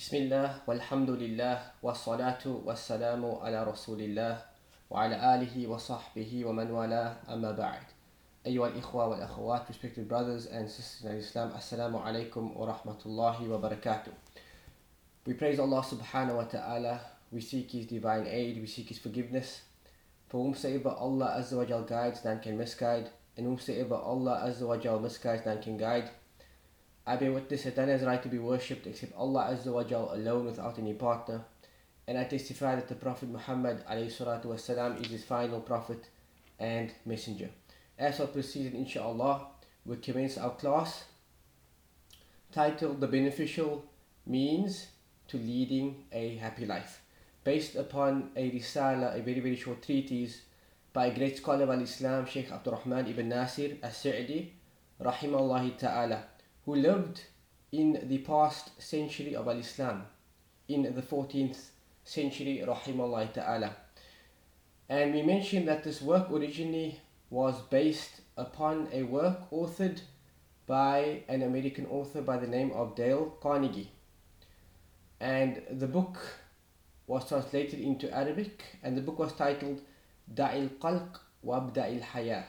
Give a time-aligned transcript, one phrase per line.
[0.00, 4.42] بسم الله والحمد لله والصلاة والسلام على رسول الله
[4.90, 7.84] وعلى آله وصحبه ومن والاه أما بعد
[8.46, 14.08] أيها الإخوة والأخوات respected brothers and sisters in Islam alaikum wa rahmatullahi wa barakatuh
[15.26, 19.60] We praise Allah subhanahu wa ta'ala we seek His divine aid we seek His forgiveness
[20.30, 24.78] for whomsoever Allah Azza wa Jal guides none can misguide and whomsoever Allah Azza wa
[24.78, 26.08] Jal misguides none can guide
[27.07, 30.09] I bear witness that none has right to be worshipped except Allah Azza wa Jal
[30.13, 31.45] alone without any partner.
[32.07, 36.09] And I testify that the Prophet Muhammad والسلام, is his final prophet
[36.59, 37.49] and messenger.
[37.97, 39.47] As I proceed, inshallah,
[39.85, 41.05] we commence our class
[42.51, 43.85] titled The Beneficial
[44.25, 44.87] Means
[45.27, 47.01] to Leading a Happy Life,
[47.43, 50.41] based upon a risala, a very, very short treatise
[50.91, 54.53] by a great scholar of Islam, Sheikh Abdul Rahman ibn Nasir as-Sa'di,
[55.01, 56.23] rahimahullah ta'ala
[56.64, 57.22] who lived
[57.72, 60.04] in the past century of Al-Islam,
[60.68, 61.70] in the 14th
[62.04, 63.76] century, rahimahullah ta'ala.
[64.88, 70.00] And we mentioned that this work originally was based upon a work authored
[70.66, 73.90] by an American author by the name of Dale Carnegie.
[75.20, 76.18] And the book
[77.06, 79.80] was translated into Arabic, and the book was titled
[80.32, 82.44] Da'il Qalq Wabda'il Haya.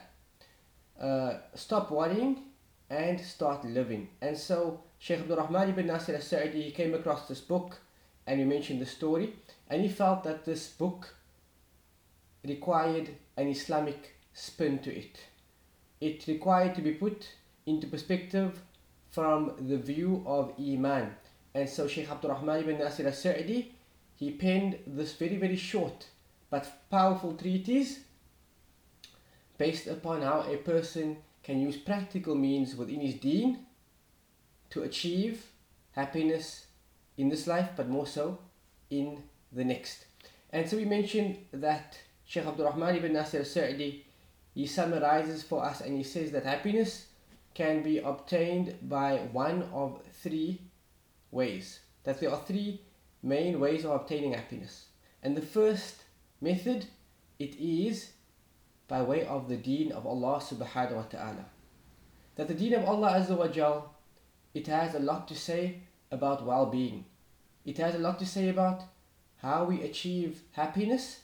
[1.00, 2.51] Uh, stop worrying
[2.92, 4.08] and start living.
[4.20, 7.80] And so Sheikh Abdul Rahman ibn Nasir al-Sa'di, he came across this book
[8.26, 9.34] and he mentioned the story
[9.68, 11.14] and he felt that this book
[12.44, 15.18] required an Islamic spin to it.
[16.02, 17.28] It required to be put
[17.64, 18.60] into perspective
[19.10, 21.14] from the view of Iman.
[21.54, 23.72] And so Sheikh Abdul Rahman ibn Nasir al-Sa'di,
[24.16, 26.08] he penned this very, very short
[26.50, 28.00] but powerful treatise
[29.56, 33.66] based upon how a person can use practical means within his deen
[34.70, 35.46] to achieve
[35.92, 36.66] happiness
[37.16, 38.38] in this life, but more so
[38.90, 40.06] in the next.
[40.50, 44.04] And so we mentioned that Sheikh Abdul Rahman ibn Nasir Sa'di
[44.54, 47.06] he summarizes for us and he says that happiness
[47.54, 50.60] can be obtained by one of three
[51.30, 51.80] ways.
[52.04, 52.80] That there are three
[53.22, 54.86] main ways of obtaining happiness.
[55.22, 56.02] And the first
[56.40, 56.86] method
[57.38, 58.11] it is
[58.92, 61.46] by way of the deen of Allah subhanahu wa ta'ala.
[62.36, 63.94] That the deen of Allah azza wa jal,
[64.52, 65.80] it has a lot to say
[66.10, 67.06] about well-being.
[67.64, 68.82] It has a lot to say about
[69.40, 71.20] how we achieve happiness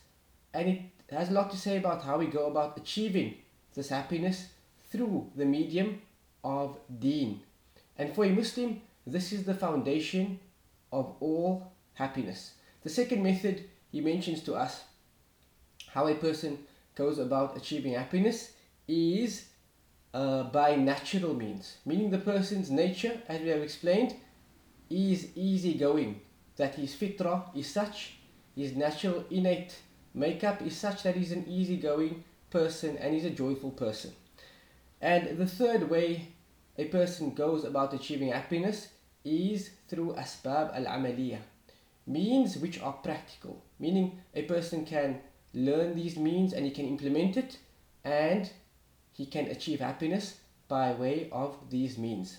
[0.55, 0.81] and it
[1.11, 3.35] has a lot to say about how we go about achieving
[3.75, 4.49] this happiness
[4.91, 6.01] through the medium
[6.43, 7.43] of deen.
[7.99, 10.41] And for a Muslim, this is the foundation
[10.91, 12.55] of all happiness.
[12.83, 14.85] The second method he mentions to us
[15.93, 16.59] how a person
[16.99, 18.53] goes about achieving happiness
[18.89, 19.47] is
[20.13, 24.17] uh, by natural means, meaning the person's nature, as we have explained,
[24.91, 26.21] is easygoing,
[26.57, 28.19] that his fitra is such,
[28.57, 29.77] his natural innate
[30.13, 34.11] makeup is such that he's an easygoing person and he's a joyful person.
[35.01, 36.29] And the third way
[36.77, 38.89] a person goes about achieving happiness
[39.25, 41.41] is through asbab al-amaliyah,
[42.07, 45.21] means which are practical, meaning a person can
[45.55, 47.59] learn these means and he can implement it
[48.05, 48.51] and
[49.13, 52.39] he can achieve happiness by way of these means.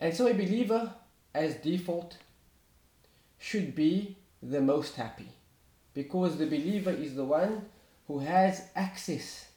[0.00, 0.92] And so a believer
[1.34, 2.18] as default
[3.38, 5.28] should be the most happy
[5.94, 7.62] because the believer is the one
[8.06, 9.48] who has access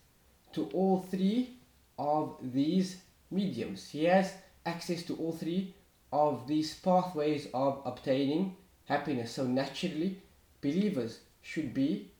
[0.53, 1.57] to all three
[1.97, 2.97] of these
[3.29, 3.89] mediums.
[3.89, 4.33] He has
[4.65, 5.73] access to all three
[6.11, 9.31] of these pathways of obtaining happiness.
[9.31, 10.17] So naturally,
[10.61, 12.10] believers should be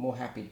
[0.00, 0.50] more happy.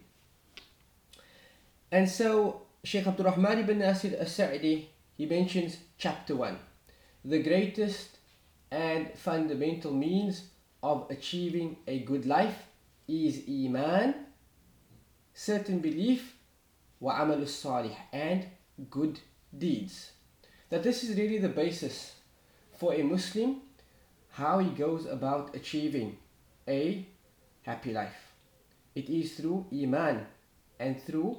[1.90, 6.58] And so Sheikh Abdul Rahman ibn Nasir al-Sa'di, he mentions chapter 1.
[7.24, 8.18] The greatest
[8.70, 10.42] and fundamental means
[10.82, 12.66] of achieving a good life
[13.08, 14.14] is Iman,
[15.32, 16.36] certain belief,
[17.00, 18.46] wa amal salih and
[18.90, 19.18] good
[19.56, 20.12] deeds.
[20.68, 22.16] That this is really the basis
[22.78, 23.62] for a Muslim
[24.30, 26.16] how he goes about achieving
[26.68, 27.04] a
[27.62, 28.27] happy life.
[28.98, 30.26] It is through Iman
[30.80, 31.36] and through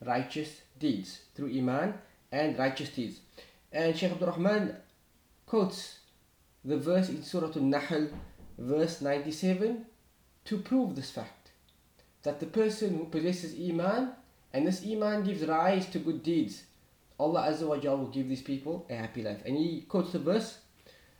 [0.00, 1.20] righteous deeds.
[1.34, 1.92] Through Iman
[2.32, 3.20] and righteous deeds.
[3.70, 4.74] And Shaykh Abdul Rahman
[5.44, 5.98] quotes
[6.64, 8.08] the verse in Surah Al-Nahl,
[8.56, 9.84] verse 97,
[10.46, 11.50] to prove this fact.
[12.22, 14.12] That the person who possesses Iman,
[14.54, 16.62] and this Iman gives rise to good deeds,
[17.20, 19.42] Allah Azza wa Jal will give these people a happy life.
[19.44, 20.56] And he quotes the verse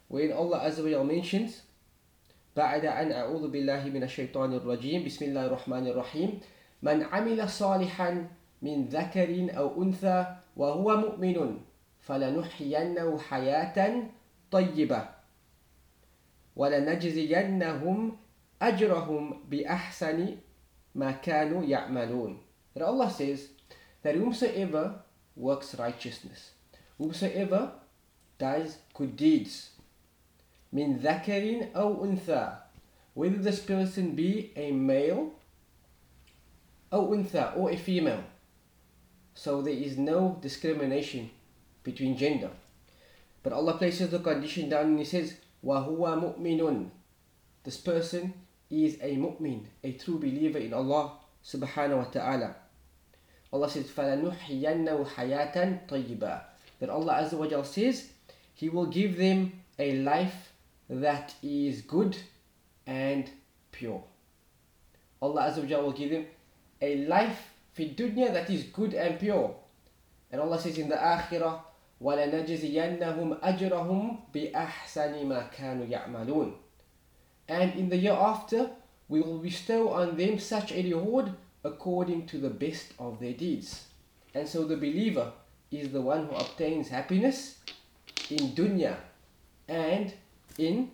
[0.09, 1.61] wherein Allah Azza wa Jal mentions
[2.57, 5.05] بعد أن أعوذ بالله من الشيطان الرجيم.
[5.05, 6.31] بسم الله الرحمن الرحيم.
[6.83, 8.31] من عمل صالحا
[8.63, 11.59] من ذكر أو أنثى وهو مؤمن
[12.01, 13.79] فلنحيينه حياة
[14.51, 15.09] طيبة
[16.55, 17.99] وَلَنَجْزِيَنَّهُمْ
[18.63, 20.39] أَجْرَهُمْ بِأَحْسَنِ
[20.95, 22.39] مَا كَانُوا يَعْمَلُونَ.
[22.75, 23.51] That Allah says
[24.07, 25.03] that whomsoever
[25.35, 26.55] works righteousness,
[26.99, 27.73] whomsoever
[28.39, 29.74] does good deeds,
[30.75, 32.59] min ذَكَرٍ أَوْ أُنثَى
[33.15, 35.31] Whether this person be a male
[36.93, 38.23] أو أنثى or a female.
[39.35, 41.31] So there is no discrimination
[41.83, 42.51] between gender.
[43.43, 45.35] But Allah places the condition down and He says,
[45.65, 46.91] وَهُوَ مُؤْمِنٌ
[47.63, 48.35] This person
[48.71, 52.57] is a mu'min, a true believer in Allah subhanahu wa ta'ala.
[53.53, 56.43] Allah says, فَلَنُحْيَنَّهُ حَيَاةً طَيِّبًا
[56.81, 58.11] That Allah Azza wa Jal says,
[58.55, 60.54] He will give them a life
[60.89, 62.17] that is good
[62.87, 63.31] and
[63.73, 64.03] pure.
[65.23, 66.27] Allah Azza wa will give him
[66.81, 69.55] a life fi dunya that is good and pure.
[70.31, 71.61] And Allah says in the akhirah,
[72.03, 76.53] وَلَنَجْزِيَنَّهُمْ أَجْرَهُمْ بِأَحْسَنِ مَا كَانُوا يَعْمَلُونَ
[77.49, 78.71] And in the hereafter,
[79.09, 81.33] we will bestow on them such a reward
[81.63, 83.87] according to the best of their deeds.
[84.35, 85.33] And so the believer
[85.71, 87.59] is the one who obtains happiness
[88.31, 88.97] in dunya
[89.69, 90.13] and
[90.59, 90.91] in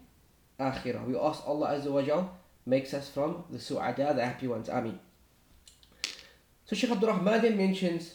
[0.59, 1.07] akhirah.
[1.07, 2.31] We ask Allah Azza wa Jal
[2.67, 4.69] makes us from the su'ada, the happy ones.
[4.69, 4.99] Ameen.
[6.67, 8.15] So Shaykh Abdul Rahman then mentions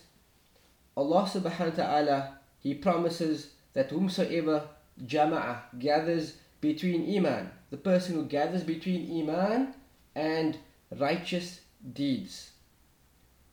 [0.95, 4.69] Allah subhanahu wa ta'ala, He promises that whomsoever
[5.03, 9.75] jama'ah gathers between iman, the person who gathers between iman
[10.15, 10.57] and
[10.97, 11.59] righteous
[11.93, 12.51] deeds.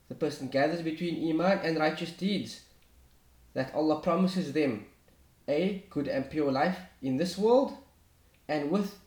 [0.07, 2.61] The person gathers between iman and righteous deeds,
[3.53, 4.85] that Allah promises them
[5.47, 7.75] a good and pure life in this world
[8.47, 8.99] and with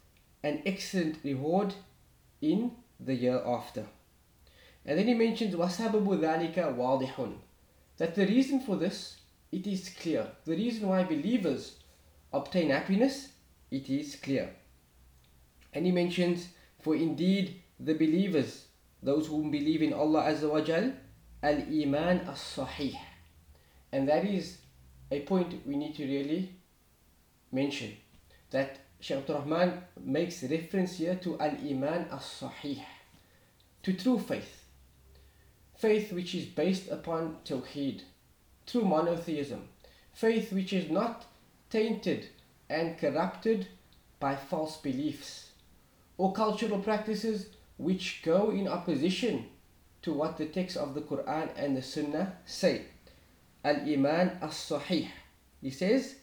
[0.42, 1.74] an excellent reward
[2.40, 3.86] in the hereafter.
[4.84, 7.34] And then he mentions وَسَبَبُ ذَلِكَ وَاضِحٌ
[7.96, 9.16] That the reason for this,
[9.50, 10.28] it is clear.
[10.44, 11.76] The reason why believers
[12.32, 13.28] obtain happiness,
[13.70, 14.54] it is clear.
[15.72, 16.48] And he mentions,
[16.80, 18.66] For indeed the believers,
[19.02, 20.92] those who believe in Allah Azza wa Jal,
[21.42, 22.96] Al-Iman As-Sahih.
[23.92, 24.58] And that is
[25.10, 26.52] a point we need to really
[27.52, 27.96] mention.
[28.50, 32.82] That Shaykh Abdul Rahman makes reference here to al-iman as-sahih.
[33.82, 34.66] To true faith
[35.76, 38.02] faith which is based upon Tawheed,
[38.66, 39.68] true monotheism,
[40.12, 41.26] faith which is not
[41.70, 42.28] tainted
[42.68, 43.68] and corrupted
[44.18, 45.50] by false beliefs
[46.18, 49.46] or cultural practices which go in opposition
[50.00, 52.82] to what the text of the Quran and the Sunnah say.
[53.64, 55.08] Al Iman as Sahih.
[55.60, 56.16] He says,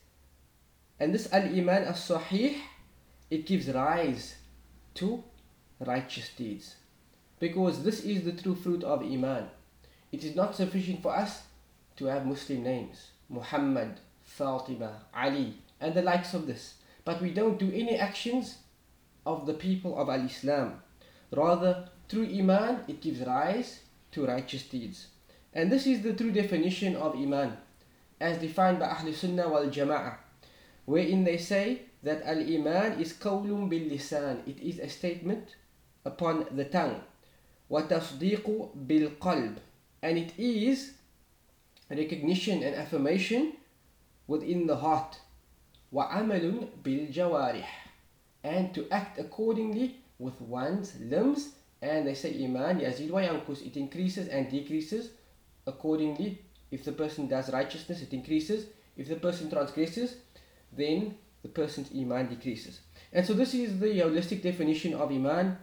[1.04, 2.56] and this Al Iman as Sahih,
[3.30, 4.36] it gives rise
[4.96, 5.22] to
[5.82, 6.78] righteous deeds
[7.42, 9.48] because this is the true fruit of Iman.
[10.14, 11.44] It is not sufficient for us
[11.98, 16.76] to have Muslim names, Muhammad, Fatima, Ali, and the likes of this.
[17.04, 18.60] But we don't do any actions
[19.26, 20.82] of the people of Al-Islam.
[21.32, 23.82] Rather, through Iman, it gives rise
[24.14, 25.08] to righteous deeds.
[25.54, 27.58] And this is the true definition of Iman,
[28.22, 30.23] as defined by Ahl Sunnah wal Jama'ah,
[30.85, 35.57] wherein they say that Al Iman is qawlun bil lisan, it is a statement
[36.05, 37.01] upon the tongue.
[37.71, 39.59] وتصديق بالقلب
[40.03, 40.93] and it is
[41.91, 43.53] recognition and affirmation
[44.27, 45.19] within the heart
[45.93, 47.67] وعمل بالجوارح
[48.45, 51.51] and to act accordingly with one's limbs
[51.83, 55.11] and they say iman yazid wa yankus it increases and decreases
[55.67, 56.39] accordingly
[56.71, 60.17] if the person does righteousness it increases if the person transgresses
[60.76, 62.80] then the person's iman decreases
[63.12, 65.58] and so this is the holistic definition of iman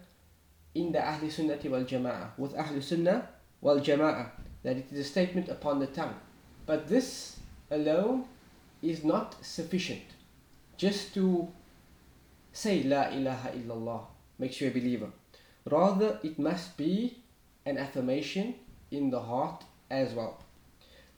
[0.74, 3.28] in the Ahl Sunnah wal Jama'ah, with Ahl Sunnah
[3.60, 4.30] wal Jama'ah,
[4.62, 6.14] that it is a statement upon the tongue.
[6.64, 7.38] But this
[7.70, 8.26] alone
[8.82, 10.02] is not sufficient.
[10.76, 11.48] Just to
[12.52, 14.04] say La ilaha illallah
[14.38, 15.10] makes you a believer.
[15.68, 17.18] Rather, it must be
[17.66, 18.54] an affirmation
[18.90, 20.42] in the heart as well.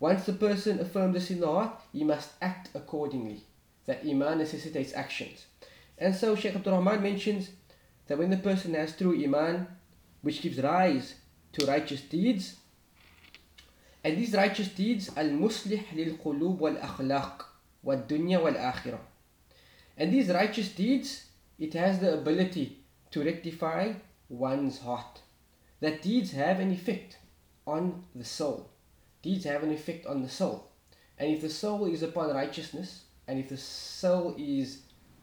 [0.00, 3.44] Once the person affirms this in the heart, he must act accordingly.
[3.86, 5.46] That Iman necessitates actions.
[5.98, 7.50] And so Shaykh Abdul Rahman mentions
[8.06, 9.66] that when the person has true iman,
[10.22, 11.14] which gives rise
[11.52, 12.56] to righteous deeds,
[14.04, 17.44] and these righteous deeds al-muslih lil-qulub wal-akhlaq
[17.82, 18.98] wal-dunya wal-akhirah.
[19.96, 21.26] And these righteous deeds,
[21.58, 22.78] it has the ability
[23.12, 23.92] to rectify
[24.28, 25.20] one's heart.
[25.80, 27.18] That deeds have an effect
[27.66, 28.70] on the soul.
[29.22, 30.70] Deeds have an effect on the soul.
[31.18, 34.80] And if the soul is upon righteousness, and if the soul is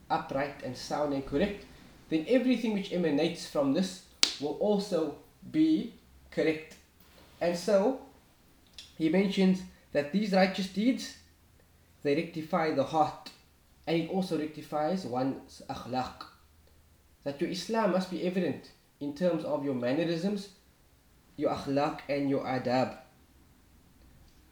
[0.10, 1.66] upright and sound and correct,
[2.10, 4.06] then everything which emanates from this
[4.40, 5.16] will also
[5.52, 5.94] be
[6.32, 6.76] correct.
[7.42, 8.02] And so
[8.98, 11.16] he mentions that these righteous deeds
[12.04, 13.30] they rectify the heart
[13.86, 16.24] and it also rectifies one's akhlaq,
[17.24, 20.50] that your Islam must be evident in terms of your mannerisms,
[21.38, 22.98] your akhlaq and your adab.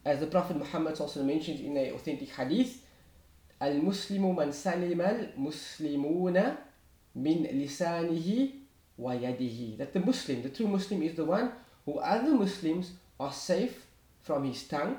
[0.03, 2.81] As the Prophet Muhammad also mentions in an authentic hadith,
[3.59, 6.57] Man salim al-Muslimuna
[7.15, 8.51] min lisanihi
[8.97, 9.77] wa yadihi.
[9.77, 11.51] That the Muslim, the true Muslim is the one
[11.85, 13.85] who other Muslims are safe
[14.21, 14.97] from his tongue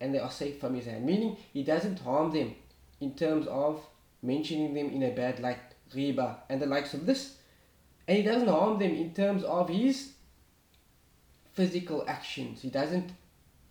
[0.00, 1.04] and they are safe from his hand.
[1.04, 2.54] Meaning he doesn't harm them
[3.00, 3.80] in terms of
[4.22, 5.58] mentioning them in a bad light,
[5.92, 7.38] ghiba and the likes of this.
[8.06, 10.12] And he doesn't harm them in terms of his
[11.54, 12.62] physical actions.
[12.62, 13.10] He doesn't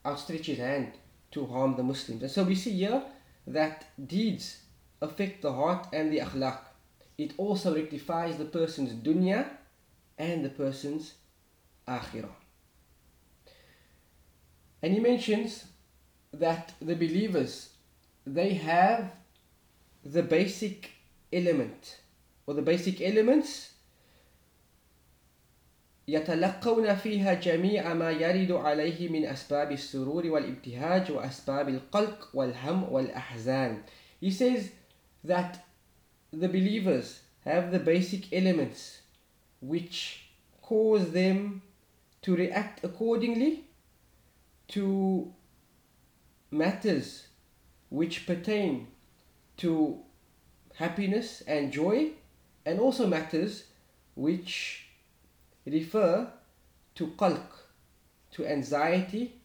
[0.05, 0.91] outstretch his hand
[1.31, 2.23] to harm the Muslims.
[2.23, 3.01] And so we see here
[3.47, 4.57] that deeds
[5.01, 6.59] affect the heart and the akhlaq.
[7.17, 9.47] It also rectifies the person's dunya
[10.17, 11.13] and the person's
[11.87, 12.35] akhirah.
[14.81, 15.65] And he mentions
[16.33, 17.69] that the believers
[18.25, 19.11] they have
[20.03, 20.91] the basic
[21.31, 21.99] element
[22.47, 23.71] or the basic elements
[26.08, 33.82] يتلقون فيها جميع ما يرد عليه من أسباب السرور والابتهاج وأسباب القلق والهم والأحزان.
[34.20, 34.70] He says
[35.24, 35.64] that
[36.32, 39.00] the believers have the basic elements
[39.60, 40.30] which
[40.62, 41.62] cause them
[42.22, 43.64] to react accordingly
[44.68, 45.32] to
[46.50, 47.26] matters
[47.88, 48.86] which pertain
[49.56, 50.00] to
[50.74, 52.10] happiness and joy
[52.64, 53.64] and also matters
[54.14, 54.83] which
[55.65, 56.31] refer
[56.95, 57.45] to qalq,
[58.31, 59.41] to anxiety,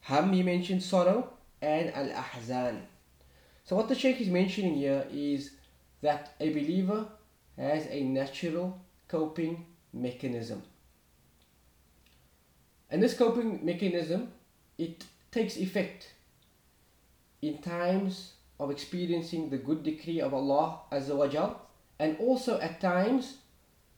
[0.00, 2.80] ham he mentioned sorrow and al-ahzan.
[3.64, 5.52] So what the Shaykh is mentioning here is
[6.02, 7.06] that a believer
[7.56, 10.62] has a natural coping mechanism.
[12.90, 14.32] And this coping mechanism,
[14.76, 16.12] it takes effect
[17.40, 21.60] in times of experiencing the good decree of Allah Azza wa Jal,
[21.98, 23.38] and also at times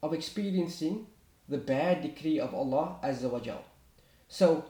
[0.01, 1.07] of experiencing
[1.49, 3.63] the bad decree of Allah Azza wa Jal.
[4.27, 4.65] So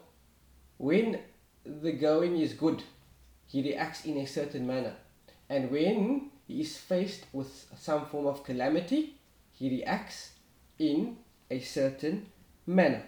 [0.78, 1.20] when
[1.66, 2.84] the going is good,
[3.48, 4.96] he reacts in a certain manner.
[5.50, 9.16] And when he is faced with some form of calamity,
[9.54, 10.32] he reacts
[10.78, 11.18] in
[11.50, 12.28] a certain
[12.66, 13.04] manner.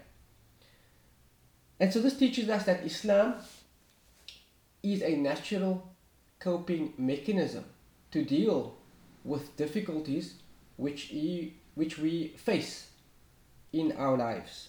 [1.79, 3.35] And so this teaches us that Islam
[4.81, 5.89] is a natural
[6.39, 7.65] coping mechanism
[8.11, 8.77] to deal
[9.23, 10.35] with difficulties
[10.77, 12.89] which, he, which we face
[13.72, 14.68] in our lives.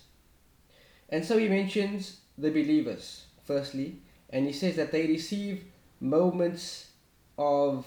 [1.09, 5.63] And so he mentions the believers, firstly, and he says that they receive
[5.99, 6.91] moments
[7.37, 7.85] of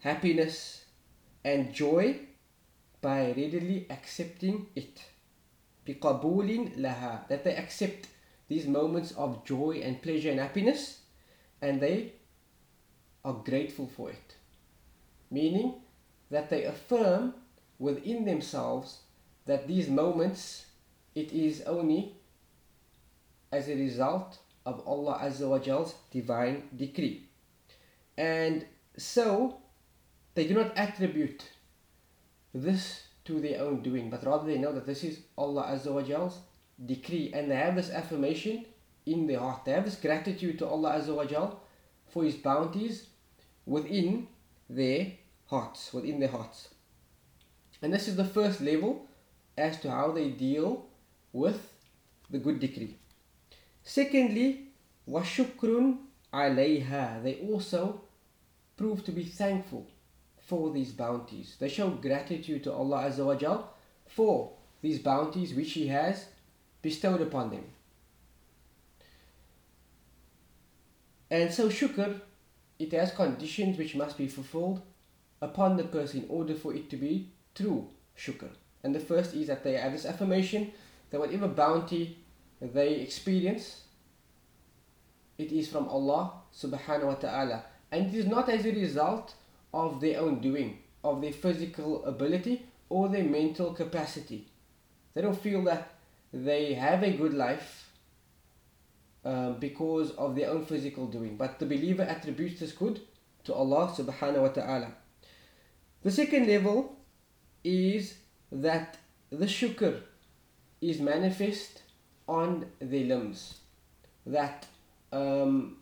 [0.00, 0.84] happiness
[1.44, 2.18] and joy
[3.00, 5.00] by readily accepting it.
[5.86, 8.08] بقبول لها that they accept
[8.48, 11.00] these moments of joy and pleasure and happiness
[11.62, 12.12] and they
[13.24, 14.36] are grateful for it.
[15.30, 15.74] Meaning
[16.30, 17.34] that they affirm
[17.78, 19.00] within themselves
[19.45, 20.65] that these moments
[21.13, 22.15] it is only
[23.51, 27.27] as a result of Allah Azza wa divine decree.
[28.17, 28.65] And
[28.97, 29.57] so
[30.33, 31.43] they do not attribute
[32.53, 36.29] this to their own doing, but rather they know that this is Allah Azza wa
[36.85, 38.65] decree and they have this affirmation
[39.05, 39.65] in their heart.
[39.65, 41.51] They have this gratitude to Allah Azza wa
[42.07, 43.07] for His bounties
[43.65, 44.27] within
[44.69, 45.13] their
[45.47, 46.69] hearts, within their hearts.
[47.81, 49.07] And this is the first level
[49.57, 50.85] as to how they deal
[51.31, 51.71] with
[52.29, 52.97] the good decree.
[53.83, 54.67] Secondly,
[55.09, 55.97] washukrun
[56.33, 57.23] alayha.
[57.23, 58.01] They also
[58.77, 59.87] prove to be thankful
[60.45, 61.55] for these bounties.
[61.59, 63.73] They show gratitude to Allah Azza wa Jal
[64.07, 66.25] for these bounties which He has
[66.81, 67.63] bestowed upon them.
[71.31, 72.21] And so shukr,
[72.77, 74.81] it has conditions which must be fulfilled
[75.41, 78.49] upon the person in order for it to be true shukr.
[78.85, 80.71] And the first is that they have this affirmation
[81.09, 82.19] that whatever bounty
[82.61, 83.81] they experience,
[85.39, 87.63] it is from Allah subhanahu wa ta'ala.
[87.91, 89.33] And it is not as a result
[89.73, 94.49] of their own doing, of their physical ability or their mental capacity.
[95.15, 95.95] They don't feel that
[96.31, 97.89] they have a good life
[99.23, 101.37] um, because of their own physical doing.
[101.37, 103.01] But the believer attributes this good
[103.45, 104.93] to Allah subhanahu wa ta'ala.
[106.03, 106.95] The second level
[107.63, 108.13] is
[108.52, 108.98] that
[109.30, 110.00] the shukr
[110.80, 111.82] is manifest
[112.28, 113.58] on their limbs.
[114.26, 114.66] That
[115.12, 115.78] um,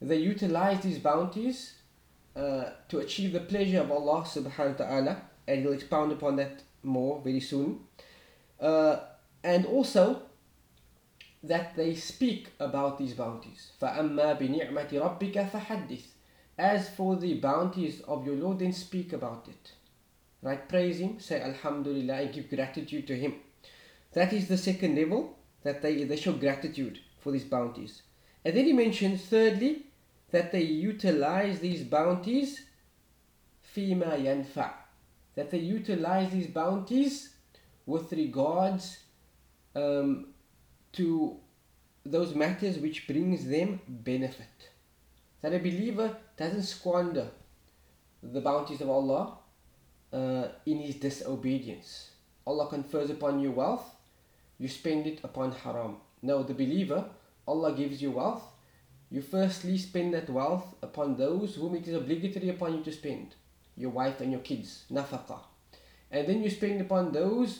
[0.00, 1.74] they utilize these bounties
[2.36, 6.62] uh, to achieve the pleasure of Allah subhanahu wa ta'ala, and he'll expound upon that
[6.82, 7.80] more very soon.
[8.60, 9.00] Uh,
[9.42, 10.22] and also
[11.42, 13.72] that they speak about these bounties.
[13.80, 16.02] فَأَمَّا بِنِعْمَةِ رَبِّكَ فَحَدِّثْ
[16.58, 19.72] As for the bounties of your Lord, then speak about it.
[20.41, 20.67] right?
[20.67, 23.35] Praise Him, say Alhamdulillah, and give gratitude to Him.
[24.13, 28.01] That is the second level that they, they show gratitude for these bounties.
[28.45, 29.87] And then he mentions, thirdly,
[30.31, 32.61] that they utilize these bounties
[33.75, 34.71] fima yanfa.
[35.35, 37.33] That they utilize these bounties
[37.85, 38.99] with regards
[39.75, 40.27] um,
[40.93, 41.37] to
[42.05, 44.69] those matters which brings them benefit.
[45.41, 47.31] That a believer doesn't squander
[48.23, 49.37] the bounties of Allah
[50.15, 52.11] uh, in his disobedience.
[52.47, 53.85] Allah confers upon you wealth,
[54.57, 55.97] you spend it upon haram.
[56.21, 57.05] Now, the believer,
[57.45, 58.43] Allah gives you wealth,
[59.11, 63.35] you firstly spend that wealth upon those whom it is obligatory upon you to spend,
[63.75, 65.39] your wife and your kids, nafaqa.
[66.09, 67.59] And then you spend upon those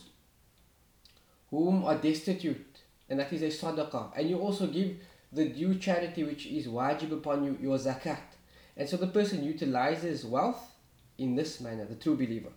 [1.50, 4.12] whom are destitute, and that is a sadaqah.
[4.16, 4.96] And you also give
[5.32, 8.38] the due charity which is wajib upon you, your zakat.
[8.78, 10.75] And so the person utilizes wealth
[11.18, 12.52] in this manner, the true believer.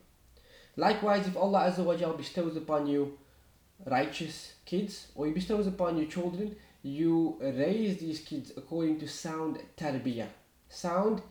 [0.77, 3.19] Likewise, if Allah Azza bestows upon you
[3.87, 9.59] righteous kids, or He bestows upon you children, you raise these kids according to sound
[9.77, 10.29] tarbiyah,
[10.69, 11.23] sound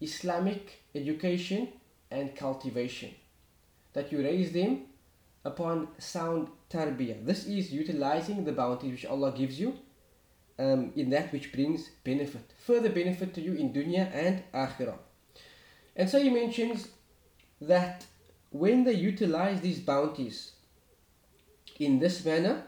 [0.00, 1.68] Islamic education
[2.10, 3.10] and cultivation.
[3.92, 4.82] That you raise them
[5.44, 7.24] upon sound tarbiyah.
[7.24, 9.74] This is utilizing the bounty which Allah gives you
[10.58, 14.98] um, in that which brings benefit, further benefit to you in dunya and akhirah.
[15.95, 16.89] And so he mentions
[17.61, 18.05] that
[18.51, 20.51] when they utilize these bounties
[21.79, 22.63] in this manner,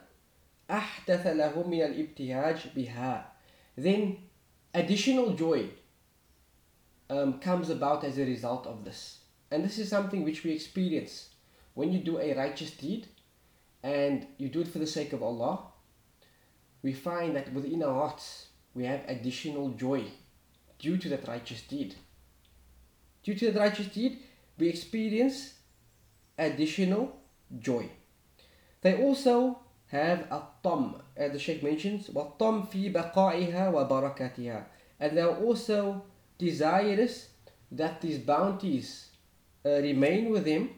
[0.69, 3.25] أحدث لهم من الابتهاج بها
[3.77, 4.17] then
[4.73, 5.69] additional joy
[7.09, 9.19] um, comes about as a result of this.
[9.51, 11.29] And this is something which we experience
[11.73, 13.07] when you do a righteous deed
[13.83, 15.59] and you do it for the sake of Allah.
[16.81, 20.05] We find that within our hearts we have additional joy
[20.79, 21.95] due to that righteous deed.
[23.23, 24.19] Due to that righteous deed,
[24.57, 25.53] we experience
[26.37, 27.15] additional
[27.59, 27.89] joy.
[28.81, 34.65] They also have a tom, as the Sheikh mentions, وَالطَّمْ فِي بَقَائِهَا وَبَرَكَاتِهَا
[34.99, 36.03] And they are also
[36.37, 37.29] desirous
[37.71, 39.09] that these bounties
[39.65, 40.69] uh, remain with them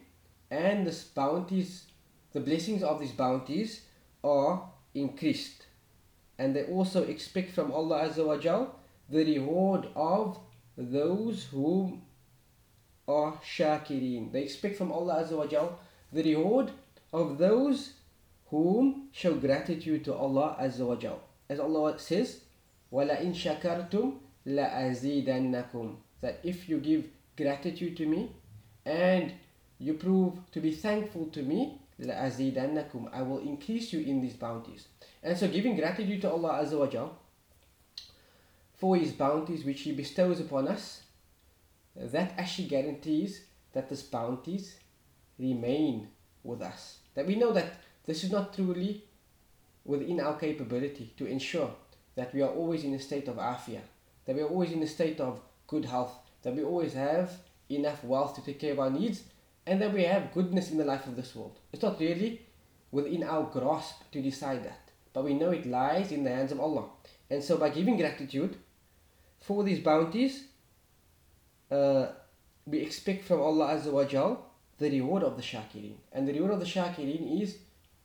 [0.50, 1.84] and the bounties,
[2.32, 3.82] the blessings of these bounties
[4.24, 5.66] are increased.
[6.38, 8.74] And they also expect from Allah Azza wa Jal
[9.08, 10.38] the reward of
[10.76, 12.00] those who
[13.08, 14.32] are shakirin.
[14.32, 15.78] They expect from Allah Azza wa Jal
[16.12, 16.70] the reward
[17.12, 17.94] of those
[18.50, 21.20] whom show gratitude to Allah Azza wa Jal.
[21.48, 22.40] As Allah says,
[22.92, 24.14] وَلَئِن شَكَرْتُمْ
[24.46, 28.32] لَأَزِيدَنَّكُمْ That if you give gratitude to me
[28.84, 29.32] and
[29.78, 34.88] you prove to be thankful to me, لَأَزِيدَنَّكُمْ I will increase you in these bounties.
[35.22, 37.16] And so giving gratitude to Allah Azza wa Jal
[38.74, 41.02] for His bounties which He bestows upon us,
[41.95, 44.77] that actually guarantees that these bounties
[45.37, 46.07] remain
[46.43, 46.99] with us.
[47.13, 47.73] That we know that
[48.05, 49.03] this is not truly
[49.83, 51.71] within our capability to ensure
[52.15, 53.81] that we are always in a state of afia,
[54.25, 57.31] that we are always in a state of good health, that we always have
[57.69, 59.23] enough wealth to take care of our needs,
[59.65, 61.59] and that we have goodness in the life of this world.
[61.73, 62.41] It's not really
[62.91, 66.59] within our grasp to decide that, but we know it lies in the hands of
[66.59, 66.85] Allah.
[67.29, 68.57] And so, by giving gratitude
[69.39, 70.45] for these bounties,
[71.71, 72.07] uh,
[72.65, 74.45] we expect from Allah Azza wa Jal
[74.77, 75.95] the reward of the shakirin.
[76.11, 77.57] And the reward of the shakirin is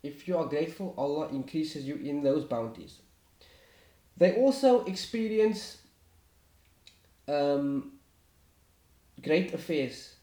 [0.02, 3.00] if you are grateful, Allah increases you in those bounties.
[4.16, 5.78] They also experience
[7.28, 7.92] um,
[9.22, 10.14] great affairs,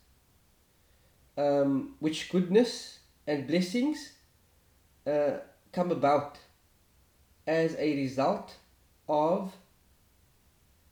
[1.38, 4.14] um, which goodness and blessings
[5.06, 5.38] uh,
[5.72, 6.38] come about
[7.46, 8.56] as a result
[9.08, 9.54] of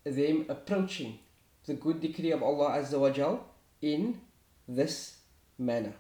[0.04, 1.20] them approaching
[1.66, 3.44] the good decree of Allah Azza wa Jal
[3.82, 4.20] in
[4.68, 5.18] this
[5.58, 5.94] manner.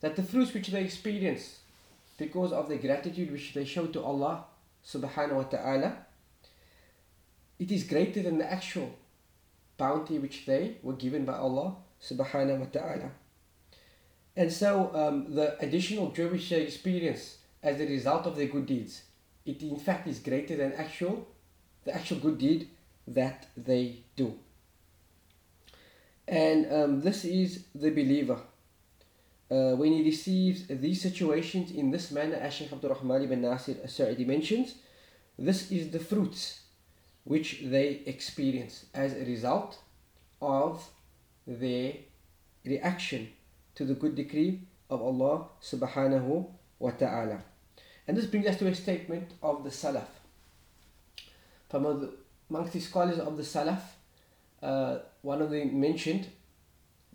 [0.00, 1.58] That the fruits which they experience
[2.16, 4.44] because of the gratitude which they show to Allah
[4.84, 5.96] subhanahu wa ta'ala
[7.58, 8.94] it is greater than the actual
[9.76, 13.10] bounty which they were given by Allah subhanahu wa ta'ala.
[14.36, 18.66] And so um, the additional joy which they experience as a result of their good
[18.66, 19.02] deeds
[19.48, 21.26] it in fact is greater than actual
[21.84, 22.68] the actual good deed
[23.14, 24.34] that they do
[26.26, 28.38] and um, this is the believer
[29.50, 33.76] uh, when he receives these situations in this manner, as Shaykh Abdul Rahman ibn Nasir
[33.82, 34.74] as-Sa'idi mentions,
[35.38, 36.60] this is the fruits
[37.24, 39.78] which they experience as a result
[40.42, 40.90] of
[41.46, 41.94] their
[42.64, 43.28] reaction
[43.74, 46.46] to the good decree of Allah subhanahu
[46.78, 47.42] wa ta'ala.
[48.06, 50.08] And this brings us to a statement of the Salaf
[52.47, 53.81] From amongst the scholars of the Salaf,
[54.61, 56.27] uh, one of them mentioned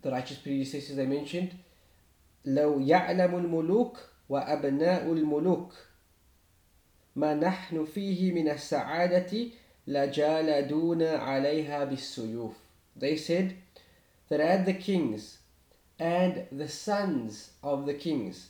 [0.01, 1.51] the righteous predecessors they mentioned,
[2.45, 3.97] لو يعلم الملوك
[4.29, 5.73] وأبناء الملوك
[7.15, 9.47] ما نحن فيه من السعادة
[9.87, 12.53] لجالدون عليها بالسيوف.
[12.95, 13.55] They said
[14.29, 15.39] that had the kings
[15.99, 18.49] and the sons of the kings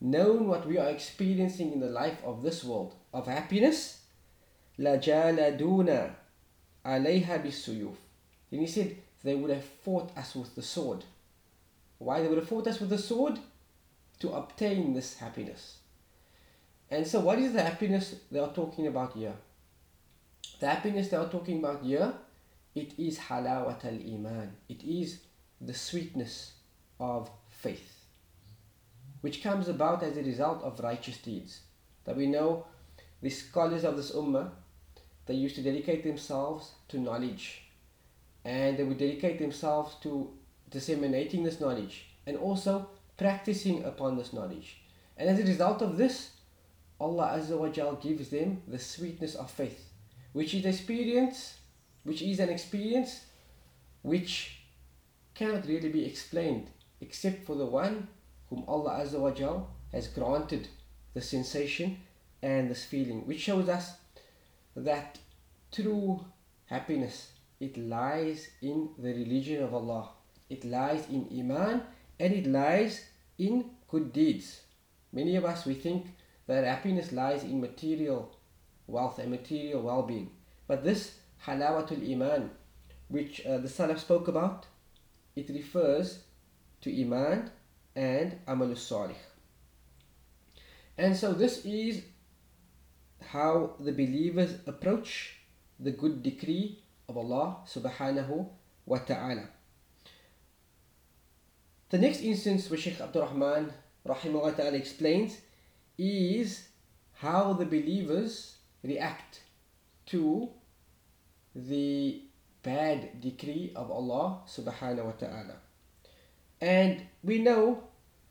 [0.00, 4.00] known what we are experiencing in the life of this world of happiness,
[4.78, 6.14] لجالدون
[6.84, 7.96] عليها بالسيوف.
[8.50, 11.04] Then he said they would have fought us with the sword.
[11.98, 13.38] Why they would have fought us with the sword?
[14.20, 15.78] To obtain this happiness.
[16.90, 19.34] And so what is the happiness they are talking about here?
[20.60, 22.14] The happiness they are talking about here,
[22.74, 24.52] it is halawat al-iman.
[24.68, 25.20] It is
[25.60, 26.52] the sweetness
[27.00, 28.04] of faith.
[29.20, 31.60] Which comes about as a result of righteous deeds.
[32.04, 32.66] That we know
[33.22, 34.50] the scholars of this ummah,
[35.29, 37.61] they used to dedicate themselves to knowledge.
[38.43, 40.31] And they would dedicate themselves to
[40.71, 44.81] disseminating this knowledge and also practicing upon this knowledge.
[45.17, 46.31] And as a result of this,
[46.99, 49.91] Allah Azza wa Jal gives them the sweetness of faith,
[50.33, 51.59] which is experience,
[52.05, 53.25] which is an experience
[54.01, 54.63] which
[55.35, 58.07] cannot really be explained except for the one
[58.49, 60.69] whom Allah Azza wa Jal has granted
[61.13, 61.99] the sensation
[62.41, 63.91] and this feeling, which shows us
[64.85, 65.19] that
[65.71, 66.25] true
[66.65, 70.09] happiness it lies in the religion of Allah.
[70.49, 71.83] It lies in Iman
[72.19, 73.05] and it lies
[73.37, 74.61] in good deeds.
[75.11, 76.07] Many of us we think
[76.47, 78.35] that happiness lies in material
[78.87, 80.31] wealth and material well-being.
[80.67, 81.15] But this
[81.45, 82.51] halawatul iman,
[83.07, 84.65] which uh, the Salaf spoke about,
[85.35, 86.23] it refers
[86.81, 87.51] to iman
[87.95, 89.15] and amalus salih.
[90.97, 92.01] And so this is
[93.31, 95.35] how the believers approach
[95.79, 98.47] the good decree of Allah subhanahu
[98.85, 99.45] wa ta'ala.
[101.89, 103.71] The next instance which Sheikh Abdul Rahman
[104.07, 105.37] rahimahullah ta'ala explains
[105.97, 106.69] is
[107.13, 109.41] how the believers react
[110.07, 110.49] to
[111.53, 112.23] the
[112.63, 115.55] bad decree of Allah subhanahu wa ta'ala.
[116.61, 117.83] And we know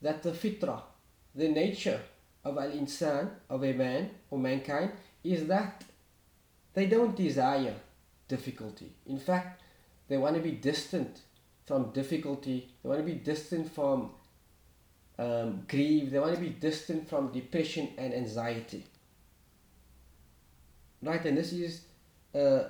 [0.03, 0.83] that the fitrah,
[1.35, 2.01] the nature
[2.49, 5.85] of al insan, of a man or mankind, is that
[6.75, 7.75] they don't desire
[8.27, 8.93] difficulty.
[9.07, 9.63] In fact,
[10.09, 11.21] they want to be distant
[11.67, 14.11] from difficulty, they want to be distant from
[15.19, 18.85] um, grief, they want to be distant from depression and anxiety.
[21.03, 21.83] Right, and this is
[22.35, 22.65] uh,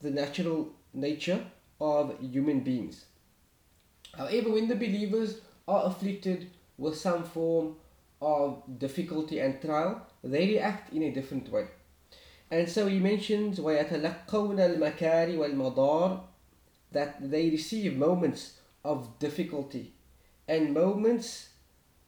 [0.00, 1.44] the natural nature
[1.80, 3.04] of human beings.
[4.16, 7.76] However, when the believers are afflicted with some form
[8.21, 11.67] of difficulty and trial, they react in a different way.
[12.49, 16.21] And so he mentions وَيَتَلَقَّوْنَ الْمَكَارِ وَالْمَضَارِ
[16.91, 19.93] that they receive moments of difficulty
[20.47, 21.49] and moments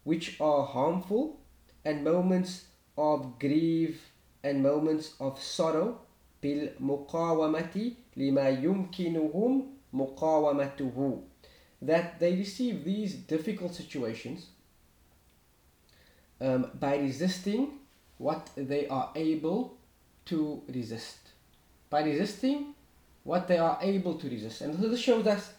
[0.03, 1.39] which are harmful
[1.83, 2.65] and moments
[2.97, 4.11] of grief
[4.43, 5.99] and moments of sorrow
[6.43, 11.21] بالمقاومة لما يمكنهم مقاومته
[11.81, 14.47] that they receive these difficult situations
[16.40, 17.78] um, by resisting
[18.18, 19.76] what they are able
[20.26, 21.18] to resist
[21.88, 22.74] by resisting
[23.24, 25.52] what they are able to resist and this shows us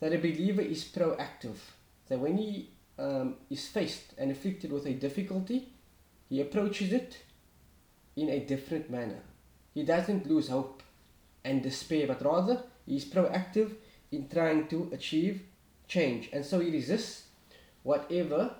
[0.00, 1.56] that a believer is proactive
[2.08, 2.68] that when he
[3.00, 5.72] um, is faced and afflicted with a difficulty,
[6.28, 7.18] he approaches it
[8.14, 9.22] in a different manner.
[9.72, 10.82] He doesn't lose hope
[11.44, 13.72] and despair, but rather he is proactive
[14.12, 15.42] in trying to achieve
[15.88, 16.28] change.
[16.32, 17.24] And so he resists
[17.82, 18.54] whatever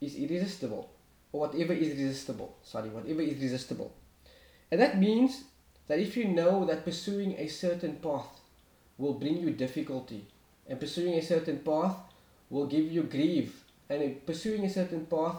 [0.00, 0.90] is irresistible,
[1.32, 2.56] or whatever is resistible.
[2.62, 3.92] Sorry, whatever is resistible.
[4.70, 5.44] And that means
[5.88, 8.40] that if you know that pursuing a certain path
[8.98, 10.26] will bring you difficulty,
[10.68, 11.96] and pursuing a certain path
[12.50, 15.36] will give you grief and pursuing a certain path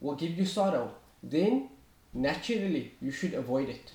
[0.00, 0.92] will give you sorrow,
[1.22, 1.68] then
[2.14, 3.92] naturally you should avoid it.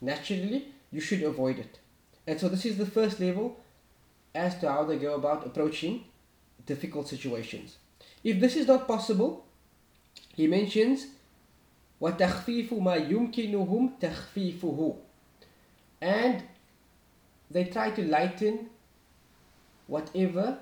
[0.00, 1.78] Naturally, you should avoid it.
[2.26, 3.58] And so, this is the first level
[4.34, 6.04] as to how they go about approaching
[6.66, 7.78] difficult situations.
[8.23, 9.45] If this is not possible,
[10.35, 11.07] he mentions
[12.01, 14.97] وَتَخْفِيفُ مَا يُمْكِنُهُمْ تَخْفِيفُهُ
[16.01, 16.43] And
[17.49, 18.69] they try to lighten
[19.87, 20.59] whatever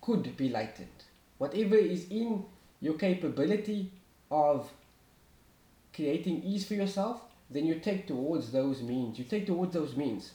[0.00, 1.04] could be lightened
[1.40, 2.44] whatever is in
[2.82, 3.90] your capability
[4.30, 4.70] of
[5.94, 9.18] creating ease for yourself, then you take towards those means.
[9.18, 10.32] You take towards those means.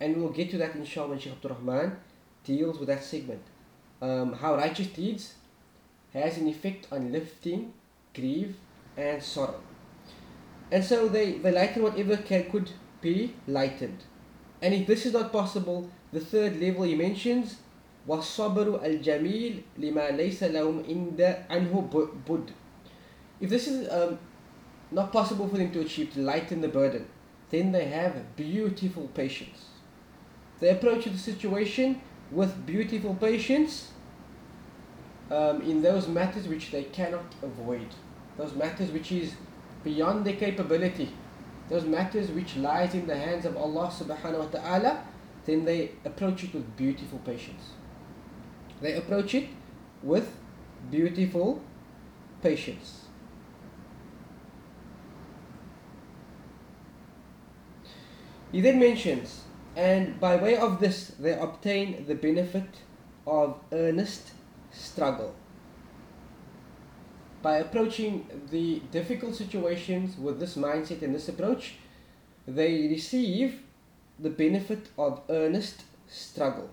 [0.00, 1.96] And we'll get to that inshallah when Shaykh Abdul Rahman
[2.44, 3.42] deals with that segment.
[4.00, 5.34] Um, how righteous deeds
[6.12, 7.72] has an effect on lifting
[8.14, 8.56] grief
[8.96, 9.60] and sorrow.
[10.70, 12.70] And so they, they lighten whatever can, could
[13.00, 14.04] be lightened.
[14.62, 17.56] And if this is not possible, the third level he mentions
[18.08, 21.88] والصبر الجميل لما ليس لهم عند عنه
[22.28, 22.50] بد
[23.40, 24.18] if this is um,
[24.92, 27.06] not possible for them to achieve to lighten the burden
[27.50, 29.66] then they have beautiful patience
[30.60, 33.89] they approach the situation with beautiful patience
[35.31, 37.87] um, in those matters which they cannot avoid.
[38.37, 39.33] Those matters which is
[39.83, 41.09] beyond their capability.
[41.69, 45.03] Those matters which lies in the hands of Allah subhanahu wa ta'ala
[45.45, 47.71] then they approach it with beautiful patience.
[48.79, 49.47] They approach it
[50.03, 50.35] with
[50.89, 51.61] beautiful
[52.43, 53.05] patience.
[58.51, 59.43] He then mentions
[59.75, 62.67] and by way of this they obtain the benefit
[63.25, 64.33] of earnest
[64.71, 65.35] struggle
[67.41, 71.75] by approaching the difficult situations with this mindset and this approach,
[72.47, 73.61] they receive
[74.19, 76.69] the benefit of earnest struggle.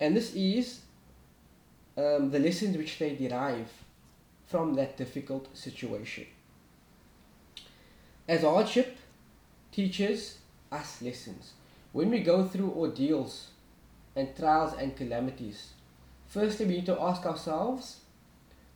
[0.00, 0.80] And this is
[1.96, 3.72] um, the lessons which they derive
[4.46, 6.26] from that difficult situation.
[8.28, 8.98] As hardship
[9.72, 10.38] teaches
[10.70, 11.52] us lessons.
[11.92, 13.48] When we go through ordeals
[14.14, 15.70] and trials and calamities,
[16.36, 18.00] firstly we need to ask ourselves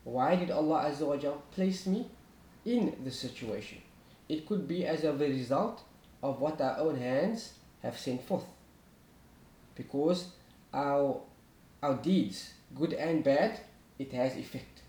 [0.04, 2.06] why did Allah Azza wa place me
[2.64, 3.82] in this situation?
[4.30, 5.82] It could be as a result
[6.22, 8.46] of what our own hands have sent forth.
[9.74, 10.28] Because
[10.72, 11.20] our,
[11.82, 13.60] our deeds, good and bad,
[13.98, 14.80] it has effect.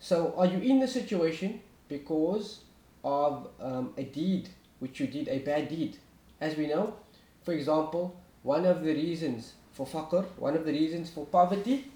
[0.00, 2.60] So are you in the situation because
[3.04, 5.98] of um, a deed which you did, a bad deed?
[6.40, 6.94] As we know,
[7.42, 11.92] for example, one of the reasons for faqr, one of the reasons for poverty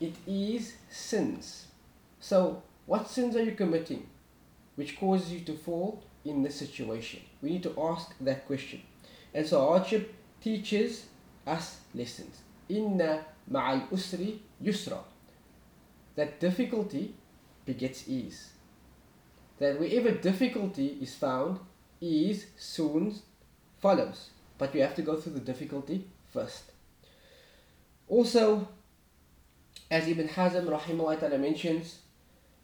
[0.00, 1.66] it is sins.
[2.20, 4.06] So, what sins are you committing
[4.76, 7.20] which causes you to fall in this situation?
[7.42, 8.82] We need to ask that question.
[9.32, 11.06] And so, hardship teaches
[11.46, 12.42] us lessons.
[12.68, 14.98] Inna ma'al usri yusra.
[16.16, 17.14] That difficulty
[17.64, 18.50] begets ease.
[19.58, 21.60] That wherever difficulty is found,
[22.00, 23.14] ease soon
[23.78, 24.30] follows.
[24.58, 26.72] But you have to go through the difficulty first.
[28.08, 28.68] Also,
[29.89, 31.99] as Ibn Hazm rahimahullah mentions,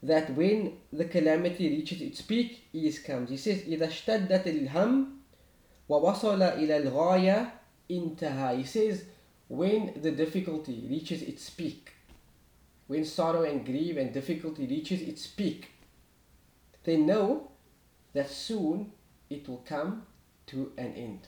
[0.04, 3.30] that when the calamity reaches its peak, ease comes.
[3.30, 5.06] He says, إذا اشتدت الهم
[5.89, 7.52] ووصل إلى الغاية
[7.89, 8.58] انتهى.
[8.58, 9.06] He says,
[9.47, 11.93] when the difficulty reaches its peak,
[12.88, 15.71] when sorrow and grief and difficulty reaches its peak,
[16.84, 17.52] they know
[18.13, 18.91] that soon
[19.30, 20.04] it will come
[20.45, 21.28] to an end.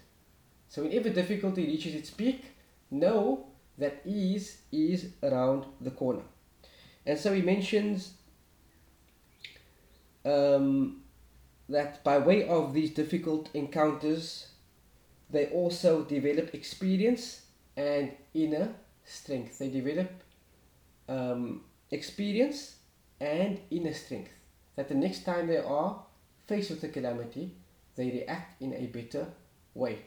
[0.70, 2.46] So whenever difficulty reaches its peak,
[2.92, 3.48] know
[3.79, 6.23] that ease is around the corner.
[7.07, 8.15] And so he mentions
[10.25, 11.03] um,
[11.69, 14.49] that by way of these difficult encounters,
[15.31, 17.43] they also develop experience
[17.77, 19.59] and inner strength.
[19.59, 20.11] They develop
[21.09, 22.77] um, experience
[23.21, 24.31] and inner strength.
[24.77, 26.03] That the next time they are
[26.47, 27.55] faced with a calamity,
[27.97, 29.27] they react in a better
[29.75, 29.99] way.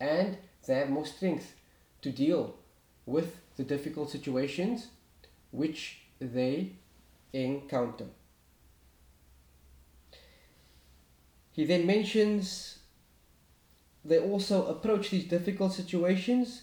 [0.00, 1.54] And they have more strength
[2.02, 2.54] to deal
[3.08, 4.88] with the difficult situations
[5.50, 6.72] which they
[7.32, 8.06] encounter.
[11.52, 12.78] He then mentions
[14.04, 16.62] they also approach these difficult situations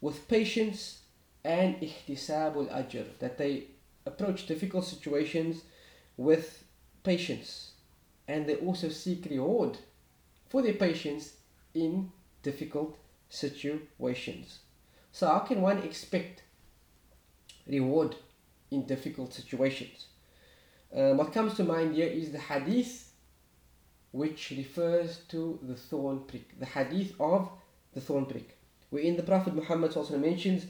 [0.00, 1.00] with patience
[1.44, 3.64] and ihtisab al-ajr that they
[4.04, 5.62] approach difficult situations
[6.16, 6.64] with
[7.02, 7.72] patience
[8.28, 9.78] and they also seek reward
[10.48, 11.34] for their patience
[11.72, 12.10] in
[12.42, 12.96] difficult
[13.28, 14.63] situations.
[15.13, 16.43] So how can one expect
[17.67, 18.15] reward
[18.71, 20.07] in difficult situations?
[20.95, 23.11] Um, what comes to mind here is the hadith
[24.11, 27.49] which refers to the thorn prick, the hadith of
[27.93, 28.57] the thorn prick,
[28.89, 30.65] wherein the Prophet Muhammad also mentions,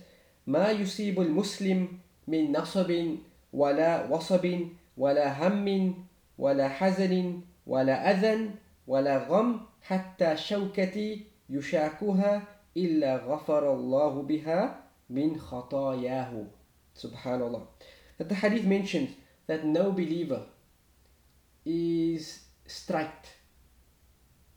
[0.48, 1.88] ما يصيب المسلم
[2.28, 3.18] من نصب
[3.54, 5.94] ولا وصب ولا هم
[6.38, 8.50] ولا حزن ولا أذى
[8.88, 14.77] ولا غم حتى شوكة يشاكها illa ghafarallahu biha
[15.09, 16.47] min khatayahu.
[16.97, 17.67] Subhanallah.
[18.19, 19.11] That the hadith mentions
[19.47, 20.43] that no believer
[21.65, 23.27] is struck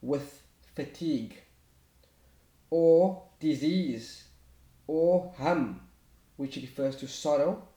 [0.02, 0.44] with
[0.76, 1.36] fatigue
[2.70, 4.24] or disease
[4.88, 5.82] or ham,
[6.38, 7.68] which refers to sorrow,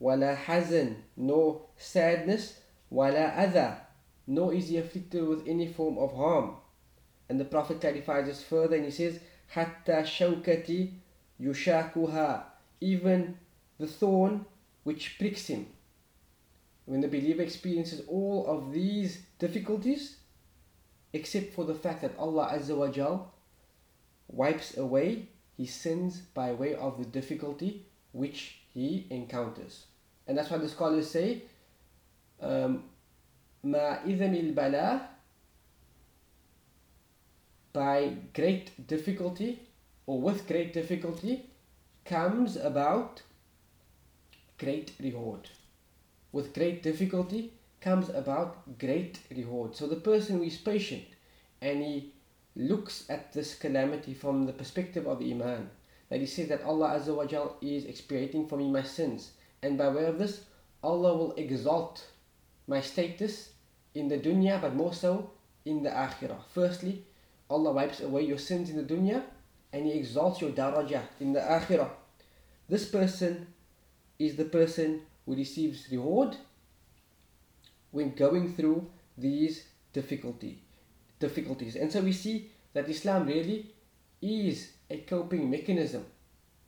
[0.00, 2.58] ولا حزن no sadness,
[2.90, 3.80] ولا adha,
[4.26, 6.56] nor is he afflicted with any form of harm.
[7.28, 9.18] And the Prophet clarifies this further and he says,
[9.51, 10.89] حتى شوكة
[11.39, 13.37] يشاكها even
[13.79, 14.45] the thorn
[14.83, 15.67] which pricks him.
[16.85, 20.17] When the believer experiences all of these difficulties,
[21.13, 23.33] except for the fact that Allah Azza wa Jal
[24.27, 29.85] wipes away he sins by way of the difficulty which he encounters.
[30.27, 31.43] And that's why the scholars say,
[32.41, 32.83] um,
[33.65, 35.10] مع إذن البلاء
[37.72, 39.60] by great difficulty
[40.06, 41.46] or with great difficulty
[42.04, 43.22] comes about
[44.58, 45.48] great reward.
[46.32, 49.76] With great difficulty comes about great reward.
[49.76, 51.04] So the person who is patient
[51.60, 52.12] and he
[52.54, 55.70] looks at this calamity from the perspective of Iman,
[56.10, 59.32] that he says that Allah Azza wa Jal is expiating for me my sins,
[59.62, 60.44] and by way of this,
[60.82, 62.04] Allah will exalt
[62.66, 63.52] my status
[63.94, 65.30] in the dunya, but more so
[65.64, 66.42] in the akhirah.
[66.52, 67.04] Firstly,
[67.50, 69.22] Allah wipes away your sins in the dunya,
[69.72, 71.90] and He exalts your darajah in the akhirah.
[72.68, 73.48] This person
[74.18, 76.36] is the person who receives reward
[77.90, 80.62] when going through these difficulty
[81.18, 81.76] difficulties.
[81.76, 83.72] And so we see that Islam really
[84.20, 86.06] is a coping mechanism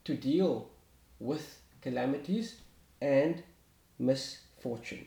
[0.04, 0.70] to deal
[1.18, 2.60] with calamities
[3.00, 3.42] and
[3.98, 5.06] misfortune.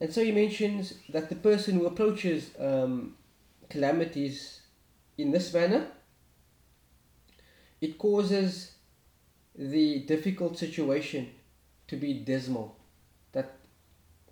[0.00, 3.16] And so he mentions that the person who approaches um,
[3.68, 4.60] calamities
[5.16, 5.88] in this manner,
[7.80, 8.72] it causes
[9.56, 11.30] the difficult situation
[11.88, 12.76] to be dismal.
[13.32, 13.56] That